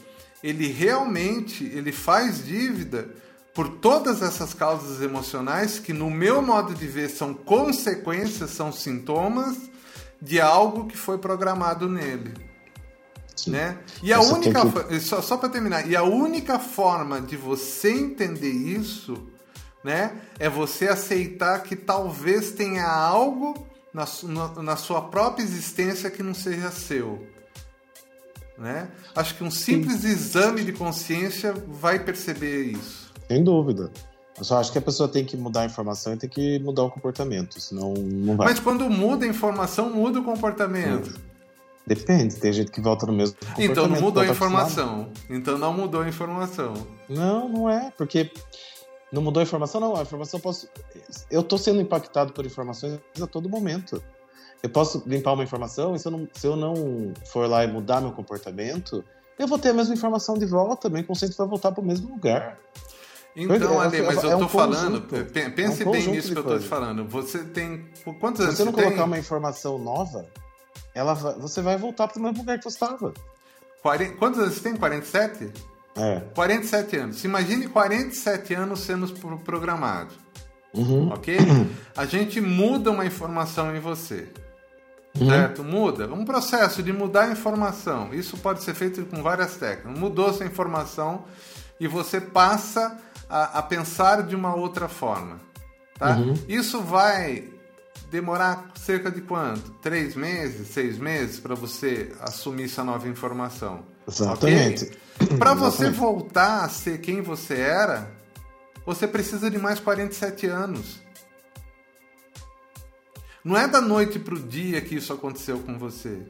[0.42, 3.08] ele realmente ele faz dívida
[3.54, 9.56] por todas essas causas emocionais que no meu modo de ver são consequências, são sintomas
[10.20, 12.34] de algo que foi programado nele.
[13.46, 13.78] Né?
[14.02, 15.00] E a única que...
[15.00, 19.28] só, só para terminar, e a única forma de você entender isso,
[19.82, 26.22] né, é você aceitar que talvez tenha algo na, na, na sua própria existência que
[26.22, 27.26] não seja seu.
[28.56, 28.88] Né?
[29.14, 30.08] Acho que um simples Sim.
[30.08, 33.12] exame de consciência vai perceber isso.
[33.28, 33.92] Sem dúvida.
[34.36, 36.84] Eu só acho que a pessoa tem que mudar a informação e tem que mudar
[36.84, 38.48] o comportamento, senão não vai.
[38.48, 41.18] Mas quando muda a informação, muda o comportamento.
[41.84, 45.10] Depende, tem gente que volta no mesmo Então não mudou a informação.
[45.28, 46.74] Então não mudou a informação.
[47.08, 48.30] Não, não é, porque
[49.12, 49.80] não mudou a informação?
[49.80, 50.68] Não, a informação eu posso.
[51.30, 54.02] Eu estou sendo impactado por informações a todo momento.
[54.62, 57.68] Eu posso limpar uma informação e se eu não, se eu não for lá e
[57.68, 59.04] mudar meu comportamento,
[59.38, 62.10] eu vou ter a mesma informação de volta, meu inconsciente vai voltar para o mesmo
[62.10, 62.58] lugar.
[63.36, 66.58] Então, Ale, mas eu é um falando, pense é um bem nisso que eu estou
[66.58, 67.04] te falando.
[67.04, 67.88] Você tem.
[68.18, 68.84] Quantos anos você não tem?
[68.84, 70.26] colocar uma informação nova,
[70.92, 73.14] ela vai, você vai voltar para o mesmo lugar que você estava.
[74.18, 74.76] Quantos anos você tem?
[74.76, 75.52] 47?
[75.98, 76.20] É.
[76.34, 77.16] 47 anos.
[77.16, 79.06] Se imagine 47 anos sendo
[79.38, 80.14] programado.
[80.74, 81.08] Uhum.
[81.12, 81.36] Ok?
[81.96, 84.28] A gente muda uma informação em você.
[85.18, 85.28] Uhum.
[85.28, 85.64] Certo?
[85.64, 86.06] Muda.
[86.12, 88.12] Um processo de mudar a informação.
[88.12, 89.98] Isso pode ser feito com várias técnicas.
[89.98, 91.24] Mudou essa informação
[91.80, 95.40] e você passa a, a pensar de uma outra forma.
[95.98, 96.16] Tá?
[96.16, 96.34] Uhum.
[96.48, 97.44] Isso vai
[98.10, 99.70] demorar cerca de quanto?
[99.82, 103.84] Três meses, seis meses para você assumir essa nova informação.
[104.08, 104.84] Exatamente.
[105.20, 105.36] Okay?
[105.36, 108.10] Para você voltar a ser quem você era,
[108.86, 111.00] você precisa de mais 47 anos.
[113.44, 116.26] Não é da noite para o dia que isso aconteceu com você.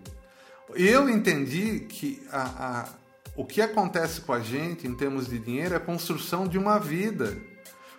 [0.75, 2.88] Eu entendi que a, a,
[3.35, 6.79] o que acontece com a gente em termos de dinheiro é a construção de uma
[6.79, 7.37] vida.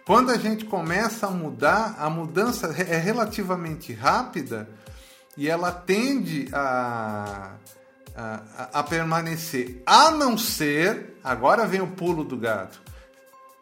[0.06, 4.70] Quando a gente começa a mudar, a mudança é relativamente rápida
[5.38, 7.54] e ela tende a,
[8.15, 12.82] a, a permanecer, a não ser, agora vem o pulo do gato,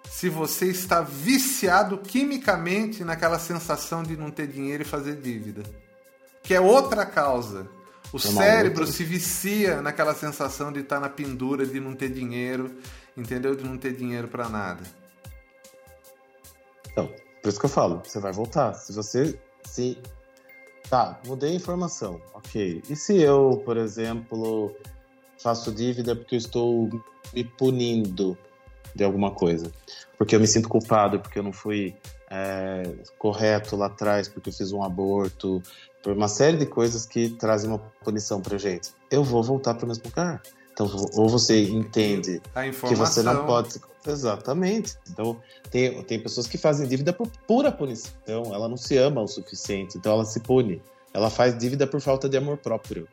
[0.10, 5.64] se você está viciado quimicamente naquela sensação de não ter dinheiro e fazer dívida,
[6.42, 7.68] que é outra causa.
[8.14, 8.96] O cérebro outra.
[8.96, 12.74] se vicia naquela sensação de estar na pendura, de não ter dinheiro,
[13.18, 13.54] entendeu?
[13.54, 14.82] De não ter dinheiro para nada.
[16.90, 18.74] Então, por isso que eu falo, você vai voltar.
[18.76, 20.02] Se você se
[20.90, 22.22] Tá, mudei a informação.
[22.34, 22.82] Ok.
[22.90, 24.74] E se eu, por exemplo,
[25.38, 26.90] faço dívida porque eu estou
[27.34, 28.38] me punindo
[28.96, 29.72] de alguma coisa?
[30.18, 31.96] Porque eu me sinto culpado, porque eu não fui
[32.30, 32.84] é,
[33.18, 35.62] correto lá atrás, porque eu fiz um aborto,
[36.02, 38.92] por uma série de coisas que trazem uma punição pra gente.
[39.12, 40.42] Eu vou voltar para o mesmo lugar.
[40.78, 42.40] Então, ou você entende
[42.88, 43.82] que você não pode.
[44.06, 44.94] Exatamente.
[45.10, 48.14] Então, tem, tem pessoas que fazem dívida por pura punição.
[48.54, 50.80] Ela não se ama o suficiente, então ela se pune.
[51.16, 53.08] Ela faz dívida por falta de amor próprio.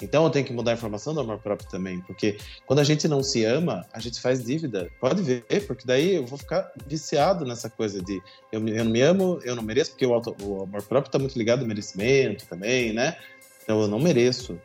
[0.00, 3.06] Então eu tenho que mudar a informação do amor próprio também, porque quando a gente
[3.06, 4.90] não se ama, a gente faz dívida.
[4.98, 8.20] Pode ver, porque daí eu vou ficar viciado nessa coisa de
[8.50, 11.20] eu, eu não me amo, eu não mereço, porque o, auto, o amor próprio está
[11.20, 13.16] muito ligado ao merecimento também, né?
[13.62, 14.58] Então eu não mereço,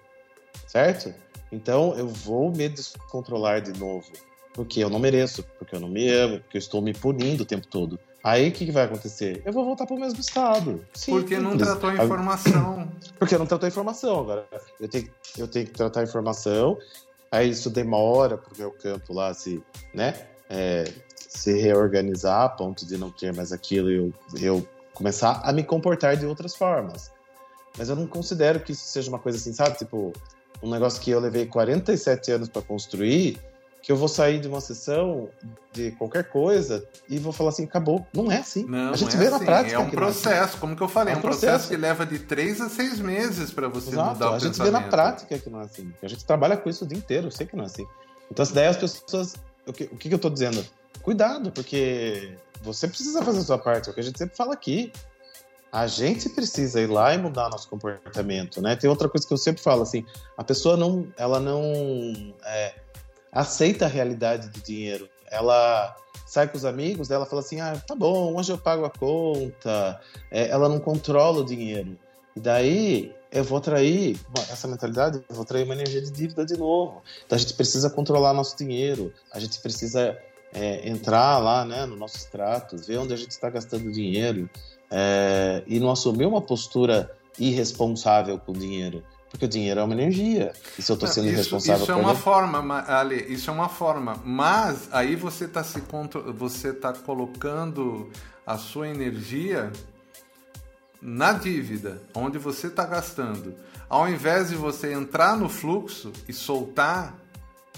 [0.66, 1.14] certo?
[1.52, 4.12] Então eu vou me descontrolar de novo,
[4.54, 7.46] porque eu não mereço, porque eu não me amo, porque eu estou me punindo o
[7.46, 8.00] tempo todo.
[8.24, 9.42] Aí o que, que, vai acontecer?
[9.46, 10.86] Eu vou voltar para o mesmo estado.
[10.94, 12.92] Sim, porque não tratou a informação.
[13.18, 14.20] Porque não tratou a informação.
[14.20, 14.48] Agora,
[14.80, 16.78] eu tenho, eu tenho que tratar a informação,
[17.32, 20.14] aí isso demora para o meu campo lá se, né,
[20.50, 25.54] é, se reorganizar a ponto de não ter mais aquilo e eu, eu começar a
[25.54, 27.12] me comportar de outras formas.
[27.78, 29.78] Mas eu não considero que isso seja uma coisa assim, sabe?
[29.78, 30.12] Tipo,
[30.62, 33.38] um negócio que eu levei 47 anos para construir,
[33.82, 35.30] que eu vou sair de uma sessão
[35.72, 38.06] de qualquer coisa e vou falar assim, acabou.
[38.14, 38.66] Não é assim.
[38.66, 39.40] Não, a gente é vê assim.
[39.40, 39.76] na prática.
[39.76, 40.58] É um processo, é assim.
[40.58, 41.46] como que eu falei, é um, um processo.
[41.52, 41.70] processo.
[41.70, 44.10] que leva de três a seis meses para você Exato.
[44.10, 45.92] mudar o A gente vê na prática que não é assim.
[46.02, 47.86] A gente trabalha com isso o dia inteiro, eu sei que não é assim.
[48.30, 49.36] Então, daí as pessoas.
[49.66, 50.66] O que, o que eu tô dizendo?
[51.02, 54.54] Cuidado, porque você precisa fazer a sua parte, é o que a gente sempre fala
[54.54, 54.92] aqui
[55.78, 58.76] a gente precisa ir lá e mudar nosso comportamento, né?
[58.76, 60.04] Tem outra coisa que eu sempre falo assim,
[60.36, 62.74] a pessoa não, ela não é,
[63.32, 65.08] aceita a realidade do dinheiro.
[65.30, 68.90] Ela sai com os amigos, ela fala assim, ah, tá bom, hoje eu pago a
[68.90, 70.02] conta.
[70.32, 71.96] É, ela não controla o dinheiro.
[72.36, 74.20] E daí eu vou atrair
[74.52, 77.04] essa mentalidade, eu vou atrair uma energia de dívida de novo.
[77.24, 80.18] Então a gente precisa controlar nosso dinheiro, a gente precisa
[80.56, 84.50] é, entrar lá né, no nosso extrato, ver onde a gente está gastando dinheiro
[84.90, 89.04] é, e não assumir uma postura irresponsável com o dinheiro.
[89.30, 90.54] Porque o dinheiro é uma energia.
[90.80, 92.20] E se eu estou sendo irresponsável isso é uma ele...
[92.20, 94.22] forma, Ali, isso é uma forma.
[94.24, 96.34] Mas aí você está se contro...
[96.34, 98.10] você tá colocando
[98.46, 99.72] a sua energia
[101.02, 103.54] na dívida, onde você está gastando.
[103.90, 107.16] Ao invés de você entrar no fluxo e soltar,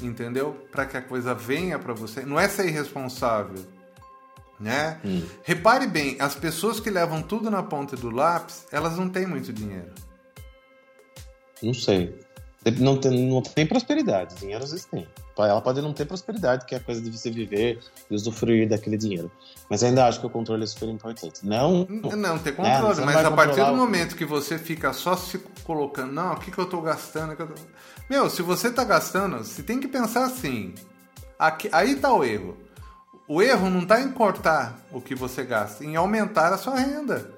[0.01, 0.55] entendeu?
[0.71, 2.21] Para que a coisa venha para você.
[2.21, 3.65] Não é ser irresponsável
[4.59, 4.99] né?
[5.05, 5.23] Hum.
[5.43, 9.53] Repare bem, as pessoas que levam tudo na ponta do lápis, elas não têm muito
[9.53, 9.93] dinheiro.
[11.61, 12.19] Não sei.
[12.77, 14.35] Não tem, não tem prosperidade.
[14.35, 15.07] Dinheiro às vezes tem.
[15.37, 17.79] Ela pode não ter prosperidade, que é a coisa de você viver
[18.11, 19.31] e usufruir daquele dinheiro.
[19.69, 21.45] Mas ainda acho que o controle é super importante.
[21.45, 21.87] Não.
[21.87, 22.99] Não, ter controle.
[22.99, 23.05] Né?
[23.05, 26.57] mas a partir do momento que você fica só se colocando, não, o que, que
[26.57, 27.37] eu estou gastando?
[28.09, 30.73] Meu, se você está gastando, você tem que pensar assim.
[31.37, 32.57] Aqui, aí está o erro.
[33.29, 37.29] O erro não está em cortar o que você gasta, em aumentar a sua renda.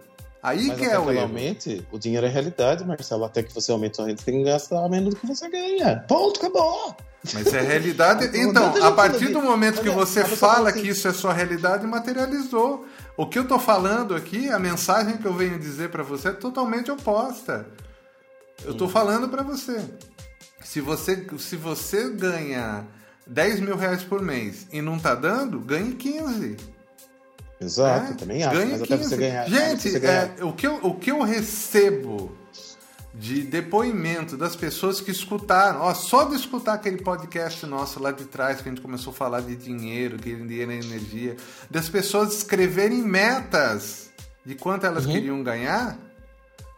[0.42, 1.24] Aí Mas que é o erro.
[1.24, 3.26] Aumente, o dinheiro é realidade, Marcelo.
[3.26, 5.98] Até que você aumente sua renda, você tem que gastar menos do que você ganha.
[6.08, 6.96] Ponto, acabou.
[7.34, 8.32] Mas é realidade.
[8.34, 12.86] Então, a partir do momento que você fala que isso é sua realidade, materializou.
[13.18, 16.34] O que eu estou falando aqui, a mensagem que eu venho dizer para você é
[16.34, 17.68] totalmente oposta.
[18.64, 18.92] Eu estou hum.
[18.92, 19.84] falando para você.
[20.64, 22.88] Se você se você ganha
[23.32, 26.58] 10 mil reais por mês e não tá dando, ganhe 15.
[27.62, 28.16] Exato, é?
[28.16, 28.58] também acho.
[28.58, 29.04] Ganhe mas 15.
[29.04, 29.48] você ganhar.
[29.48, 30.36] Gente, você ganhar...
[30.38, 32.36] É, o, que eu, o que eu recebo
[33.14, 38.26] de depoimento das pessoas que escutaram, ó, só de escutar aquele podcast nosso lá de
[38.26, 41.38] trás, que a gente começou a falar de dinheiro, que dinheiro é energia,
[41.70, 44.10] das pessoas escreverem metas
[44.46, 45.12] de quanto elas uhum.
[45.14, 45.98] queriam ganhar,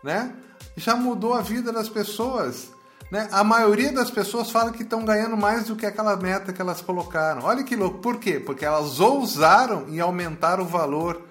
[0.03, 0.35] né?
[0.77, 2.71] Já mudou a vida das pessoas.
[3.11, 3.27] Né?
[3.31, 6.81] A maioria das pessoas fala que estão ganhando mais do que aquela meta que elas
[6.81, 7.43] colocaram.
[7.43, 7.99] Olha que louco.
[7.99, 8.39] Por quê?
[8.39, 11.21] Porque elas ousaram e aumentaram o valor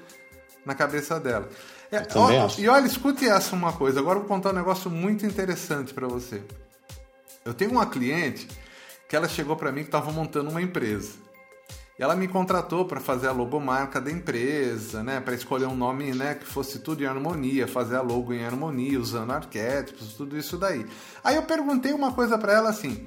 [0.65, 1.49] na cabeça dela.
[1.91, 4.01] É, ó, e olha, escute essa uma coisa.
[4.01, 6.43] Agora eu vou contar um negócio muito interessante para você.
[7.45, 8.49] Eu tenho uma cliente
[9.09, 11.13] que ela chegou para mim que estava montando uma empresa.
[11.99, 16.13] E ela me contratou para fazer a logomarca da empresa, né, para escolher um nome,
[16.15, 20.57] né, que fosse tudo em harmonia, fazer a logo em harmonia, usando arquétipos, tudo isso
[20.57, 20.87] daí.
[21.23, 23.07] Aí eu perguntei uma coisa para ela assim: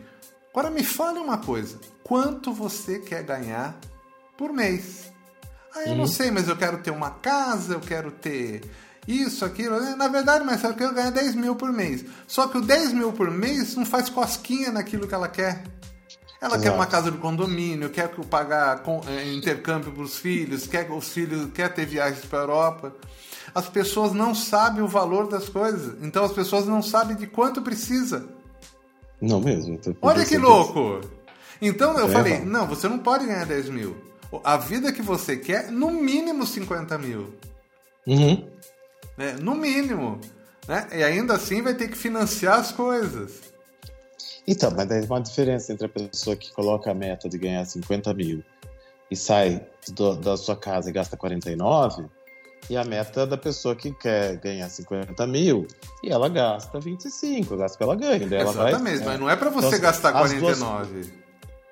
[0.51, 3.75] "Agora me fale uma coisa, quanto você quer ganhar
[4.37, 5.11] por mês?"
[5.75, 6.07] Aí eu não uhum.
[6.07, 8.61] sei, mas eu quero ter uma casa, eu quero ter
[9.05, 9.79] isso, aquilo.
[9.79, 9.95] Né?
[9.95, 12.05] Na verdade, mas eu quero ganhar 10 mil por mês.
[12.27, 15.63] Só que o 10 mil por mês não faz cosquinha naquilo que ela quer.
[16.45, 16.61] Ela Exato.
[16.61, 21.51] quer uma casa de condomínio, quer pagar é, intercâmbio para os filhos, quer os filhos
[21.51, 22.95] quer ter viagens para a Europa.
[23.55, 27.63] As pessoas não sabem o valor das coisas, então as pessoas não sabem de quanto
[27.63, 28.27] precisa.
[29.19, 29.79] Não mesmo.
[30.03, 31.01] Olha que louco!
[31.59, 33.97] Então eu é, falei, não, você não pode ganhar 10 mil.
[34.43, 37.33] A vida que você quer, no mínimo 50 mil.
[38.05, 38.47] Uhum.
[39.17, 39.35] Né?
[39.41, 40.21] No mínimo.
[40.67, 40.87] Né?
[40.93, 43.54] E ainda assim vai ter que financiar as coisas.
[44.47, 48.13] Então, mas tem uma diferença entre a pessoa que coloca a meta de ganhar 50
[48.13, 48.43] mil
[49.09, 52.05] e sai do, da sua casa e gasta 49
[52.69, 55.67] e a meta da pessoa que quer ganhar 50 mil
[56.03, 58.23] e ela gasta 25, gasta que ela ganha.
[58.23, 60.93] Exatamente, vai, mas não é para você então, gastar 49.
[60.93, 61.24] Duas...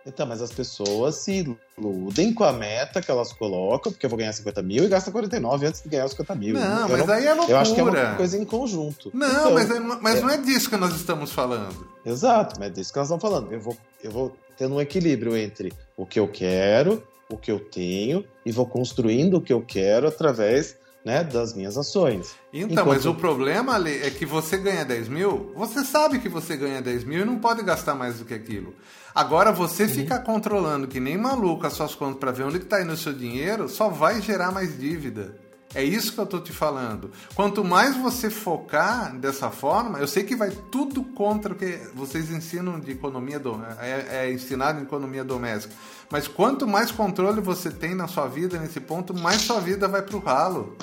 [0.06, 4.20] Então, mas as pessoas se iludem com a meta que elas colocam, porque eu vou
[4.20, 6.54] ganhar 50 mil e gasta 49 antes de ganhar os 50 mil.
[6.56, 7.54] Não, eu mas não, aí é loucura.
[7.54, 9.12] Eu acho que é uma coisa em conjunto.
[9.14, 10.22] Não, então, mas, é, mas é...
[10.22, 11.88] não é disso que nós estamos falando.
[12.06, 13.54] Exato, mas é disso que nós estamos falando.
[13.54, 17.60] Eu vou, eu vou tendo um equilíbrio entre o que eu quero, o que eu
[17.60, 22.36] tenho, e vou construindo o que eu quero através né, das minhas ações.
[22.52, 22.88] Então, Enquanto...
[22.88, 26.82] mas o problema, Ale, é que você ganha 10 mil, você sabe que você ganha
[26.82, 28.74] 10 mil e não pode gastar mais do que aquilo.
[29.14, 29.90] Agora, você uhum.
[29.90, 33.14] ficar controlando que nem maluco as suas contas para ver onde está indo o seu
[33.14, 35.43] dinheiro, só vai gerar mais dívida.
[35.76, 37.12] É isso que eu tô te falando.
[37.34, 42.30] Quanto mais você focar dessa forma, eu sei que vai tudo contra o que vocês
[42.30, 45.74] ensinam de economia do, é, é ensinado em economia doméstica.
[46.12, 50.04] Mas quanto mais controle você tem na sua vida nesse ponto, mais sua vida vai
[50.04, 50.78] pro ralo.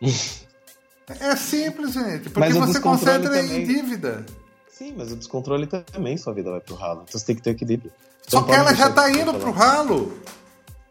[0.00, 2.30] é simples, gente.
[2.30, 3.62] Porque você concentra também...
[3.62, 4.24] em dívida.
[4.68, 7.04] Sim, mas o descontrole também sua vida vai pro ralo.
[7.06, 7.92] Então você tem que ter equilíbrio.
[8.28, 10.16] Só que ela já tá indo pro ralo.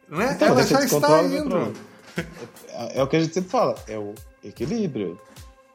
[0.09, 0.33] Né?
[0.35, 1.73] Então, ela já está indo.
[2.69, 5.19] É, é, o que a gente sempre fala, é o equilíbrio.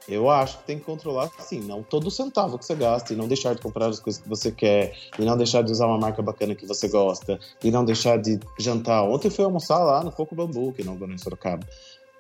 [0.06, 3.26] Eu acho que tem que controlar, sim, não todo centavo que você gasta e não
[3.26, 6.20] deixar de comprar as coisas que você quer e não deixar de usar uma marca
[6.20, 9.02] bacana que você gosta e não deixar de jantar.
[9.04, 11.66] Ontem fui almoçar lá no Coco Bambu, que não em Sorocaba.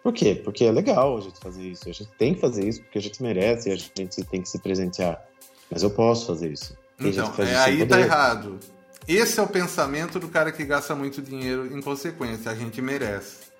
[0.02, 0.34] Por quê?
[0.34, 1.88] Porque é legal a gente fazer isso.
[1.88, 4.48] A gente tem que fazer isso porque a gente merece e a gente tem que
[4.48, 5.22] se presentear.
[5.70, 6.76] Mas eu posso fazer isso.
[6.98, 8.58] Tem então, é, aí tá errado.
[9.06, 12.50] Esse é o pensamento do cara que gasta muito dinheiro em consequência.
[12.50, 13.53] A gente merece.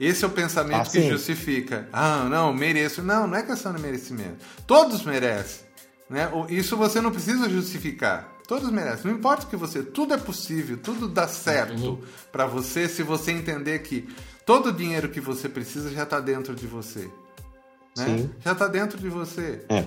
[0.00, 1.86] Esse é o pensamento ah, que justifica.
[1.92, 3.02] Ah, não, mereço.
[3.02, 4.38] Não, não é questão de merecimento.
[4.66, 5.66] Todos merecem.
[6.08, 6.26] Né?
[6.48, 8.32] Isso você não precisa justificar.
[8.48, 9.10] Todos merecem.
[9.10, 9.82] Não importa o que você.
[9.82, 12.02] Tudo é possível, tudo dá certo uhum.
[12.32, 14.08] para você se você entender que
[14.46, 17.10] todo o dinheiro que você precisa já está dentro de você.
[17.96, 18.28] Né?
[18.42, 19.64] Já está dentro de você.
[19.68, 19.84] É.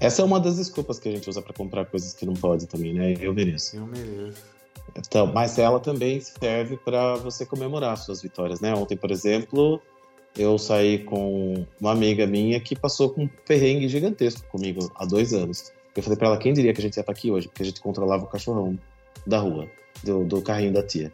[0.00, 2.66] Essa é uma das desculpas que a gente usa para comprar coisas que não pode
[2.66, 3.16] também, né?
[3.20, 3.76] Eu mereço.
[3.76, 4.57] Eu mereço.
[4.96, 8.74] Então, mas ela também serve para você comemorar suas vitórias, né?
[8.74, 9.80] Ontem, por exemplo,
[10.36, 15.32] eu saí com uma amiga minha que passou com um perrengue gigantesco comigo há dois
[15.32, 15.72] anos.
[15.96, 17.48] Eu falei para ela, quem diria que a gente ia estar aqui hoje?
[17.48, 18.78] Porque a gente controlava o cachorrão
[19.26, 19.68] da rua,
[20.04, 21.12] do, do carrinho da tia.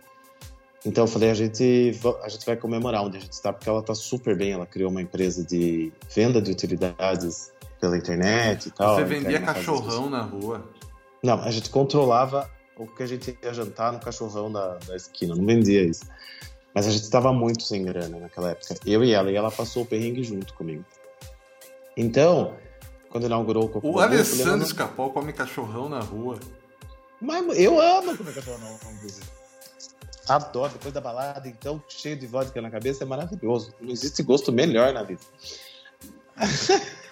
[0.85, 3.81] Então eu falei, a gente, a gente vai comemorar onde a gente está, porque ela
[3.81, 4.53] está super bem.
[4.53, 8.97] Ela criou uma empresa de venda de utilidades pela internet e tal.
[8.97, 10.69] Você vendia cachorrão na rua?
[11.23, 15.35] Não, a gente controlava o que a gente ia jantar no cachorrão da, da esquina,
[15.35, 16.05] não vendia isso.
[16.75, 18.75] Mas a gente estava muito sem grana naquela época.
[18.85, 20.85] Eu e ela, e ela passou o perrengue junto comigo.
[21.97, 22.57] Então,
[23.11, 26.39] quando inaugurou o Coco O Alessandro Escapol come cachorrão na rua.
[27.21, 28.79] Mas eu amo comer cachorrão na rua.
[30.29, 33.73] Adoro, depois da balada, então, cheio de vodka na cabeça, é maravilhoso.
[33.81, 35.21] Não existe gosto melhor na vida.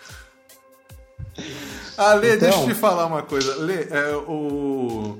[1.96, 2.48] Ale, então...
[2.48, 3.54] deixa eu te falar uma coisa.
[3.56, 5.18] Lê, é, o...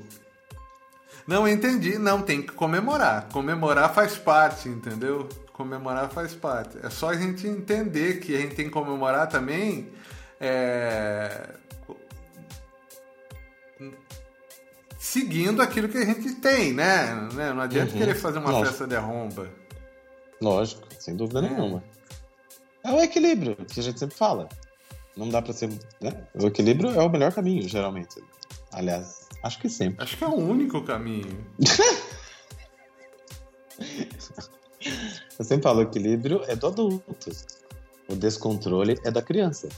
[1.27, 1.97] Não, entendi.
[1.97, 3.29] Não, tem que comemorar.
[3.29, 5.27] Comemorar faz parte, entendeu?
[5.53, 6.77] Comemorar faz parte.
[6.83, 9.91] É só a gente entender que a gente tem que comemorar também.
[10.39, 11.49] É...
[14.97, 17.13] Seguindo aquilo que a gente tem, né?
[17.33, 17.53] né?
[17.53, 17.97] Não adianta uhum.
[17.97, 18.69] querer fazer uma Lógico.
[18.69, 19.49] festa de arromba.
[20.41, 21.41] Lógico, sem dúvida é.
[21.43, 21.83] nenhuma.
[22.83, 24.49] É o equilíbrio que a gente sempre fala.
[25.15, 25.69] Não dá para ser.
[26.01, 26.11] Né?
[26.33, 28.21] O equilíbrio é o melhor caminho, geralmente.
[28.71, 30.03] Aliás, acho que sempre.
[30.03, 31.45] Acho que é o único caminho.
[35.37, 37.31] Eu sempre falo, o equilíbrio é do adulto.
[38.07, 39.69] O descontrole é da criança.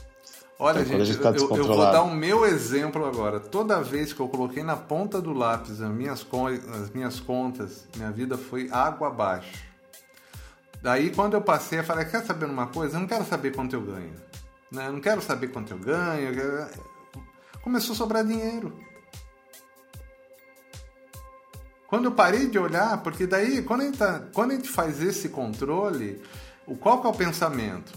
[0.58, 3.38] Olha, então, gente, tá eu, eu, vou dar o meu exemplo agora.
[3.38, 6.26] Toda vez que eu coloquei na ponta do lápis as minhas,
[6.82, 9.64] as minhas contas, minha vida foi água abaixo.
[10.82, 12.96] Daí, quando eu passei, eu falei: quer saber uma coisa?
[12.96, 14.14] Eu não quero saber quanto eu ganho.
[14.72, 14.86] Né?
[14.86, 16.32] Eu não quero saber quanto eu ganho.
[17.62, 18.72] Começou a sobrar dinheiro.
[21.88, 25.00] Quando eu parei de olhar, porque daí, quando a gente, tá, quando a gente faz
[25.00, 26.20] esse controle,
[26.66, 27.92] o qual que é o pensamento?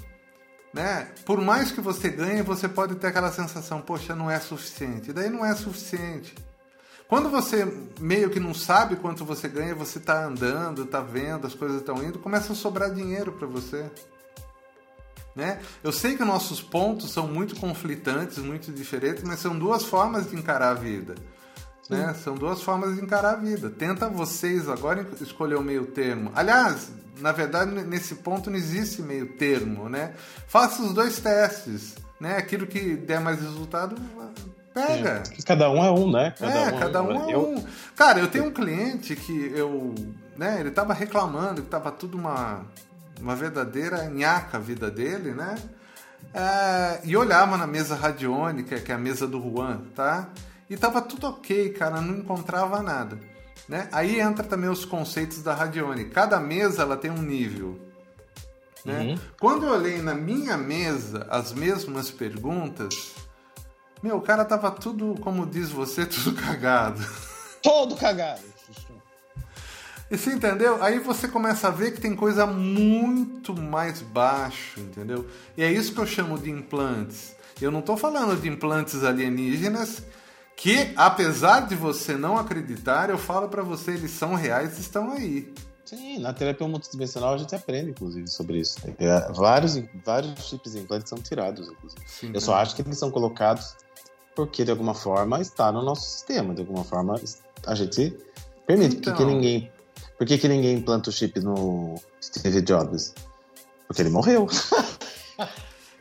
[0.73, 1.07] Né?
[1.25, 5.11] Por mais que você ganhe, você pode ter aquela sensação, poxa, não é suficiente.
[5.11, 6.35] Daí não é suficiente.
[7.07, 7.65] Quando você
[7.99, 12.03] meio que não sabe quanto você ganha, você está andando, está vendo, as coisas estão
[12.03, 13.89] indo, começa a sobrar dinheiro para você.
[15.35, 15.59] Né?
[15.83, 20.35] Eu sei que nossos pontos são muito conflitantes, muito diferentes, mas são duas formas de
[20.35, 21.15] encarar a vida.
[21.89, 22.13] Né?
[22.13, 23.69] São duas formas de encarar a vida.
[23.69, 26.31] Tenta vocês agora escolher o meio termo.
[26.35, 30.13] Aliás, na verdade, nesse ponto não existe meio termo, né?
[30.47, 32.37] Faça os dois testes, né?
[32.37, 33.95] Aquilo que der mais resultado,
[34.73, 35.23] pega.
[35.37, 36.33] É, cada um é um, né?
[36.37, 37.49] Cada é, um é cada um é, eu...
[37.49, 37.65] um.
[37.95, 39.95] Cara, eu tenho um cliente que eu,
[40.37, 40.59] né?
[40.59, 42.65] Ele tava reclamando que tava tudo uma
[43.19, 45.55] uma verdadeira nhaca a vida dele, né?
[46.33, 50.29] É, e olhava na mesa radiônica, que é a mesa do Juan, tá?
[50.69, 53.19] E tava tudo ok, cara, não encontrava nada.
[53.67, 53.87] Né?
[53.91, 56.11] Aí entra também os conceitos da radiônica.
[56.11, 57.79] Cada mesa ela tem um nível.
[58.85, 58.99] Né?
[58.99, 59.19] Uhum.
[59.39, 63.13] Quando eu olhei na minha mesa as mesmas perguntas,
[64.01, 67.05] meu, o cara tava tudo, como diz você, tudo cagado.
[67.61, 68.41] Todo cagado.
[70.11, 70.81] E você entendeu?
[70.81, 75.27] Aí você começa a ver que tem coisa muito mais baixo, entendeu?
[75.55, 77.35] E é isso que eu chamo de implantes.
[77.61, 80.01] Eu não estou falando de implantes alienígenas
[80.59, 85.11] que, apesar de você não acreditar, eu falo para você, eles são reais e estão
[85.11, 85.53] aí.
[85.85, 88.77] Sim, na terapia multidimensional a gente aprende, inclusive, sobre isso.
[88.99, 92.01] É, vários, vários chips de implantes são tirados, inclusive.
[92.05, 93.77] Sim, eu só acho que eles são colocados
[94.35, 96.53] porque, de alguma forma, está no nosso sistema.
[96.53, 97.15] De alguma forma,
[97.65, 98.17] a gente
[98.67, 98.97] permite.
[98.97, 99.13] Então...
[99.13, 99.35] Por que, então.
[99.35, 99.71] ninguém,
[100.17, 103.15] por que, que ninguém implanta o chip no Steve Jobs?
[103.87, 104.45] Porque ele morreu.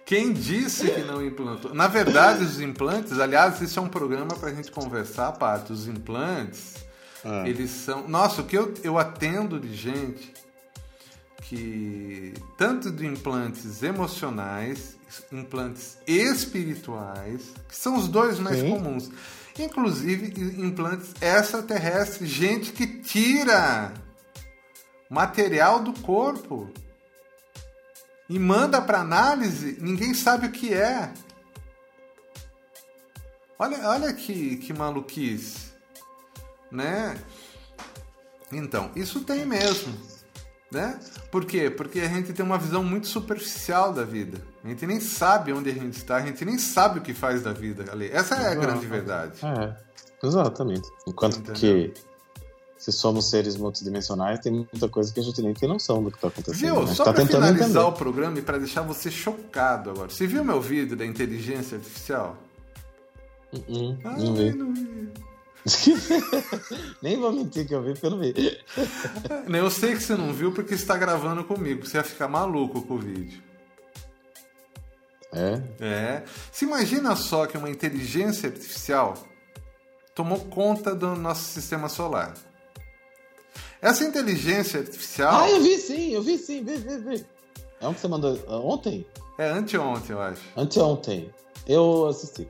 [0.09, 1.75] Quem disse que não implantou?
[1.75, 5.71] Na verdade, os implantes, aliás, isso é um programa para a gente conversar, Pato.
[5.71, 6.77] Os implantes,
[7.23, 7.47] ah.
[7.47, 8.09] eles são.
[8.09, 10.33] Nossa, o que eu, eu atendo de gente
[11.43, 14.97] que, tanto de implantes emocionais,
[15.31, 18.71] implantes espirituais, que são os dois mais Sim.
[18.71, 19.11] comuns,
[19.59, 23.93] inclusive implantes extraterrestres, gente que tira
[25.11, 26.73] material do corpo
[28.29, 31.13] e manda para análise, ninguém sabe o que é.
[33.59, 35.73] Olha, olha que, que maluquice,
[36.71, 37.19] né?
[38.53, 39.93] Então, isso tem mesmo,
[40.71, 40.99] né?
[41.31, 41.71] Por quê?
[41.71, 44.41] Porque a gente tem uma visão muito superficial da vida.
[44.63, 47.43] A gente nem sabe onde a gente está, a gente nem sabe o que faz
[47.43, 48.09] da vida ali.
[48.13, 49.41] Essa é a grande verdade.
[49.45, 49.77] É,
[50.27, 50.89] exatamente.
[51.07, 51.55] Enquanto Entendeu?
[51.55, 51.95] que
[52.79, 56.17] se somos seres multidimensionais, tem muita coisa que a gente nem tem noção do que
[56.17, 56.75] está acontecendo.
[56.75, 56.87] Viu?
[56.87, 56.95] Né?
[56.95, 57.79] Só tá para finalizar entender.
[57.81, 60.09] o programa e para deixar você chocado agora.
[60.09, 62.37] Você viu meu vídeo da inteligência artificial?
[63.53, 64.53] Uh -uh, ah, não vi.
[64.53, 65.13] Não vi.
[67.03, 68.33] Nem vou mentir que eu vi, porque eu não vi.
[69.49, 71.85] Eu sei que você não viu porque está gravando comigo.
[71.85, 73.43] Você ia ficar maluco com o vídeo.
[75.33, 75.61] É?
[75.81, 76.23] É.
[76.53, 79.15] Se imagina só que uma inteligência artificial
[80.15, 82.35] tomou conta do nosso sistema solar.
[83.81, 85.43] Essa inteligência artificial.
[85.43, 87.27] Ah, eu vi sim, eu vi sim, vi, vi, vi.
[87.81, 88.39] É onde você mandou?
[88.49, 89.07] Ah, ontem?
[89.39, 90.43] É anteontem, eu acho.
[90.57, 91.33] Anteontem.
[91.67, 92.49] Eu assisti.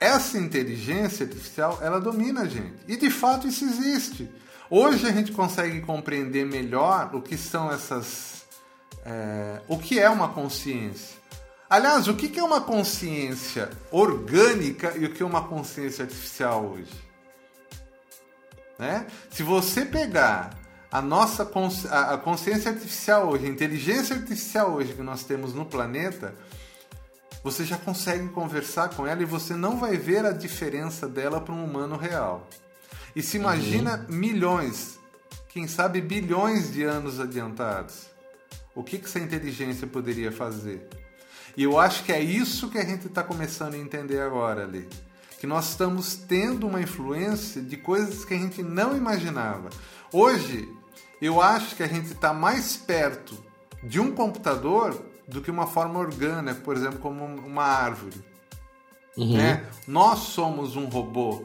[0.00, 2.74] Essa inteligência artificial, ela domina a gente.
[2.88, 4.28] E de fato isso existe.
[4.68, 8.44] Hoje a gente consegue compreender melhor o que são essas.
[9.06, 11.22] É, o que é uma consciência.
[11.70, 17.04] Aliás, o que é uma consciência orgânica e o que é uma consciência artificial hoje?
[18.78, 19.06] Né?
[19.30, 20.63] Se você pegar
[20.94, 21.42] a nossa
[21.90, 26.32] a consciência artificial hoje, a inteligência artificial hoje que nós temos no planeta,
[27.42, 31.52] você já consegue conversar com ela e você não vai ver a diferença dela para
[31.52, 32.48] um humano real.
[33.16, 34.14] E se imagina uhum.
[34.14, 35.00] milhões,
[35.48, 38.06] quem sabe bilhões de anos adiantados.
[38.72, 40.88] O que, que essa inteligência poderia fazer?
[41.56, 44.88] E eu acho que é isso que a gente está começando a entender agora ali.
[45.40, 49.70] Que nós estamos tendo uma influência de coisas que a gente não imaginava.
[50.12, 50.68] Hoje,
[51.24, 53.36] eu acho que a gente está mais perto
[53.82, 58.22] de um computador do que uma forma orgânica, por exemplo, como uma árvore.
[59.16, 59.36] Uhum.
[59.36, 59.64] Né?
[59.86, 61.44] Nós somos um robô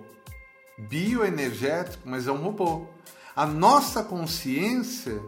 [0.78, 2.88] bioenergético, mas é um robô.
[3.36, 5.22] A nossa consciência,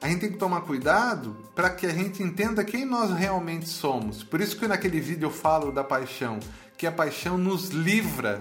[0.00, 4.24] a gente tem que tomar cuidado para que a gente entenda quem nós realmente somos.
[4.24, 6.40] Por isso que naquele vídeo eu falo da paixão,
[6.76, 8.40] que a paixão nos livra,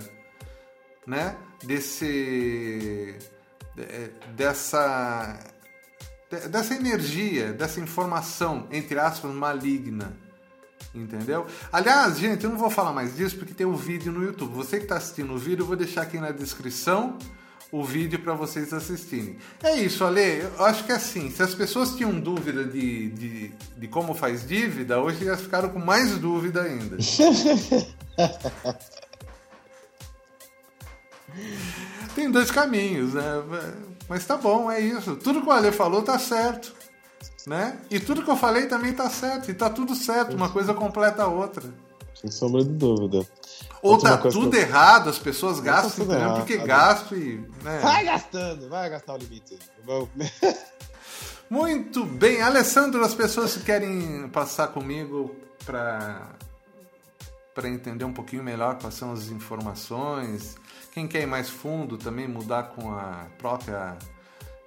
[1.06, 3.20] né, desse
[4.36, 5.39] dessa
[6.49, 10.17] dessa energia, dessa informação entre aspas maligna.
[10.93, 11.47] Entendeu?
[11.71, 14.53] Aliás, gente, eu não vou falar mais disso porque tem um vídeo no YouTube.
[14.53, 17.17] Você que está assistindo o vídeo, eu vou deixar aqui na descrição
[17.71, 19.38] o vídeo para vocês assistirem.
[19.63, 20.41] É isso, Ale.
[20.41, 24.47] Eu acho que é assim, se as pessoas tinham dúvida de, de, de como faz
[24.47, 26.97] dívida, hoje elas ficaram com mais dúvida ainda.
[32.16, 33.24] Tem dois caminhos, né?
[34.07, 35.16] Mas tá bom, é isso.
[35.16, 36.74] Tudo que o Ale falou tá certo.
[37.45, 37.78] Né?
[37.89, 39.51] E tudo que eu falei também tá certo.
[39.51, 41.64] E tá tudo certo, uma coisa completa a outra.
[42.14, 43.26] Sem sombra de dúvida.
[43.82, 47.45] Ou tá tudo errado, as pessoas tá gastam tá mesmo porque gasto e.
[47.61, 47.80] Né?
[47.82, 49.59] Vai gastando, vai gastar o limite.
[51.49, 55.36] Muito bem, Alessandro, as pessoas que querem passar comigo
[55.66, 56.30] para
[57.54, 60.56] para entender um pouquinho melhor quais são as informações,
[60.91, 63.97] quem quer ir mais fundo também mudar com a própria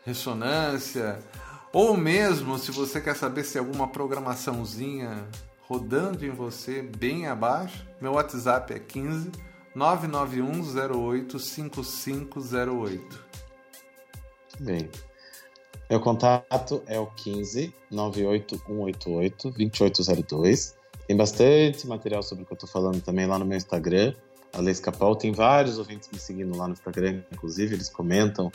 [0.04, 1.18] ressonância,
[1.72, 5.26] ou mesmo se você quer saber se alguma programaçãozinha
[5.62, 9.32] rodando em você bem abaixo, meu WhatsApp é 15
[9.74, 13.24] 99108 5508.
[14.60, 14.88] Bem.
[15.90, 20.75] Meu contato é o 15 98188 2802.
[21.06, 24.14] Tem bastante material sobre o que eu tô falando também lá no meu Instagram,
[24.52, 25.14] Alex Capal.
[25.14, 28.50] Tem vários ouvintes me seguindo lá no Instagram, inclusive, eles comentam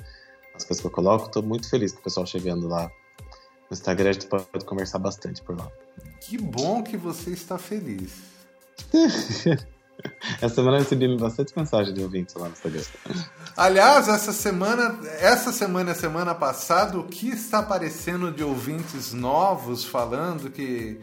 [0.54, 1.30] as coisas que eu coloco.
[1.30, 2.92] Tô muito feliz com o pessoal chegando lá
[3.70, 5.72] no Instagram, a gente pode conversar bastante por lá.
[6.20, 8.12] Que bom que você está feliz.
[10.42, 12.82] Essa semana eu recebi bastante mensagem de ouvintes lá no Instagram.
[13.56, 19.84] Aliás, essa semana, essa semana e semana passada, o que está aparecendo de ouvintes novos
[19.84, 21.00] falando que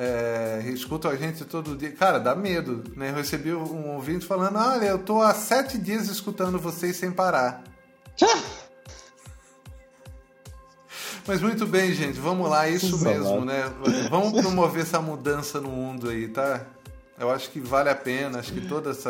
[0.00, 1.90] é, escutam a gente todo dia.
[1.90, 3.10] Cara, dá medo, né?
[3.10, 7.64] Eu recebi um ouvinte falando: olha, eu tô há sete dias escutando vocês sem parar.
[11.26, 13.70] Mas muito bem, gente, vamos lá, é isso mesmo, né?
[14.08, 16.64] Vamos promover essa mudança no mundo aí, tá?
[17.18, 19.04] Eu acho que vale a pena, acho que todos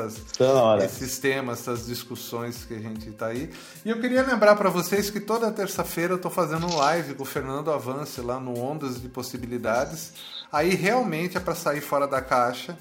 [0.82, 3.50] esses temas, essas discussões que a gente está aí.
[3.84, 7.22] E eu queria lembrar para vocês que toda terça-feira eu estou fazendo um live com
[7.22, 10.14] o Fernando Avance lá no Ondas de Possibilidades.
[10.50, 12.78] Aí realmente é para sair fora da caixa.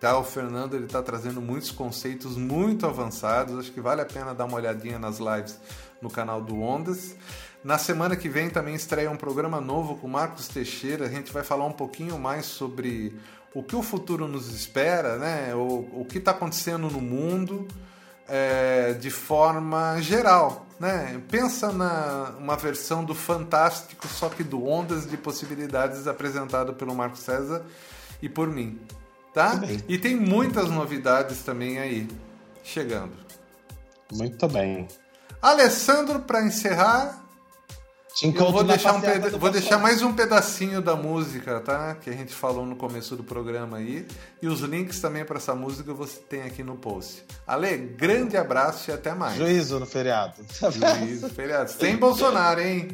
[0.00, 0.18] Tá?
[0.18, 3.56] O Fernando ele está trazendo muitos conceitos muito avançados.
[3.56, 5.56] Acho que vale a pena dar uma olhadinha nas lives
[6.00, 7.14] no canal do Ondas.
[7.62, 11.06] Na semana que vem também estreia um programa novo com Marcos Teixeira.
[11.06, 13.16] A gente vai falar um pouquinho mais sobre
[13.54, 15.54] o que o futuro nos espera, né?
[15.54, 17.66] o, o que está acontecendo no mundo
[18.28, 20.66] é, de forma geral.
[20.80, 21.20] Né?
[21.28, 27.16] Pensa na uma versão do Fantástico, só que do Ondas de Possibilidades apresentado pelo Marco
[27.16, 27.64] César
[28.20, 28.80] e por mim.
[29.34, 29.60] Tá?
[29.88, 32.08] E tem muitas novidades também aí
[32.62, 33.12] chegando.
[34.12, 34.86] Muito bem.
[35.40, 37.21] Alessandro, para encerrar,
[38.22, 41.94] eu vou deixar, um peda vou deixar mais um pedacinho da música, tá?
[41.94, 44.06] Que a gente falou no começo do programa aí.
[44.40, 47.24] E os links também para essa música você tem aqui no post.
[47.46, 49.36] Ale, grande abraço e até mais.
[49.36, 50.34] Juízo no feriado.
[50.70, 51.70] Juízo no feriado.
[51.70, 52.88] Sem Bolsonaro, hein?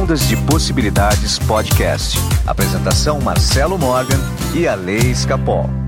[0.00, 2.18] Ondas de Possibilidades Podcast.
[2.46, 4.20] Apresentação Marcelo Morgan
[4.54, 5.85] e Ale Escapol.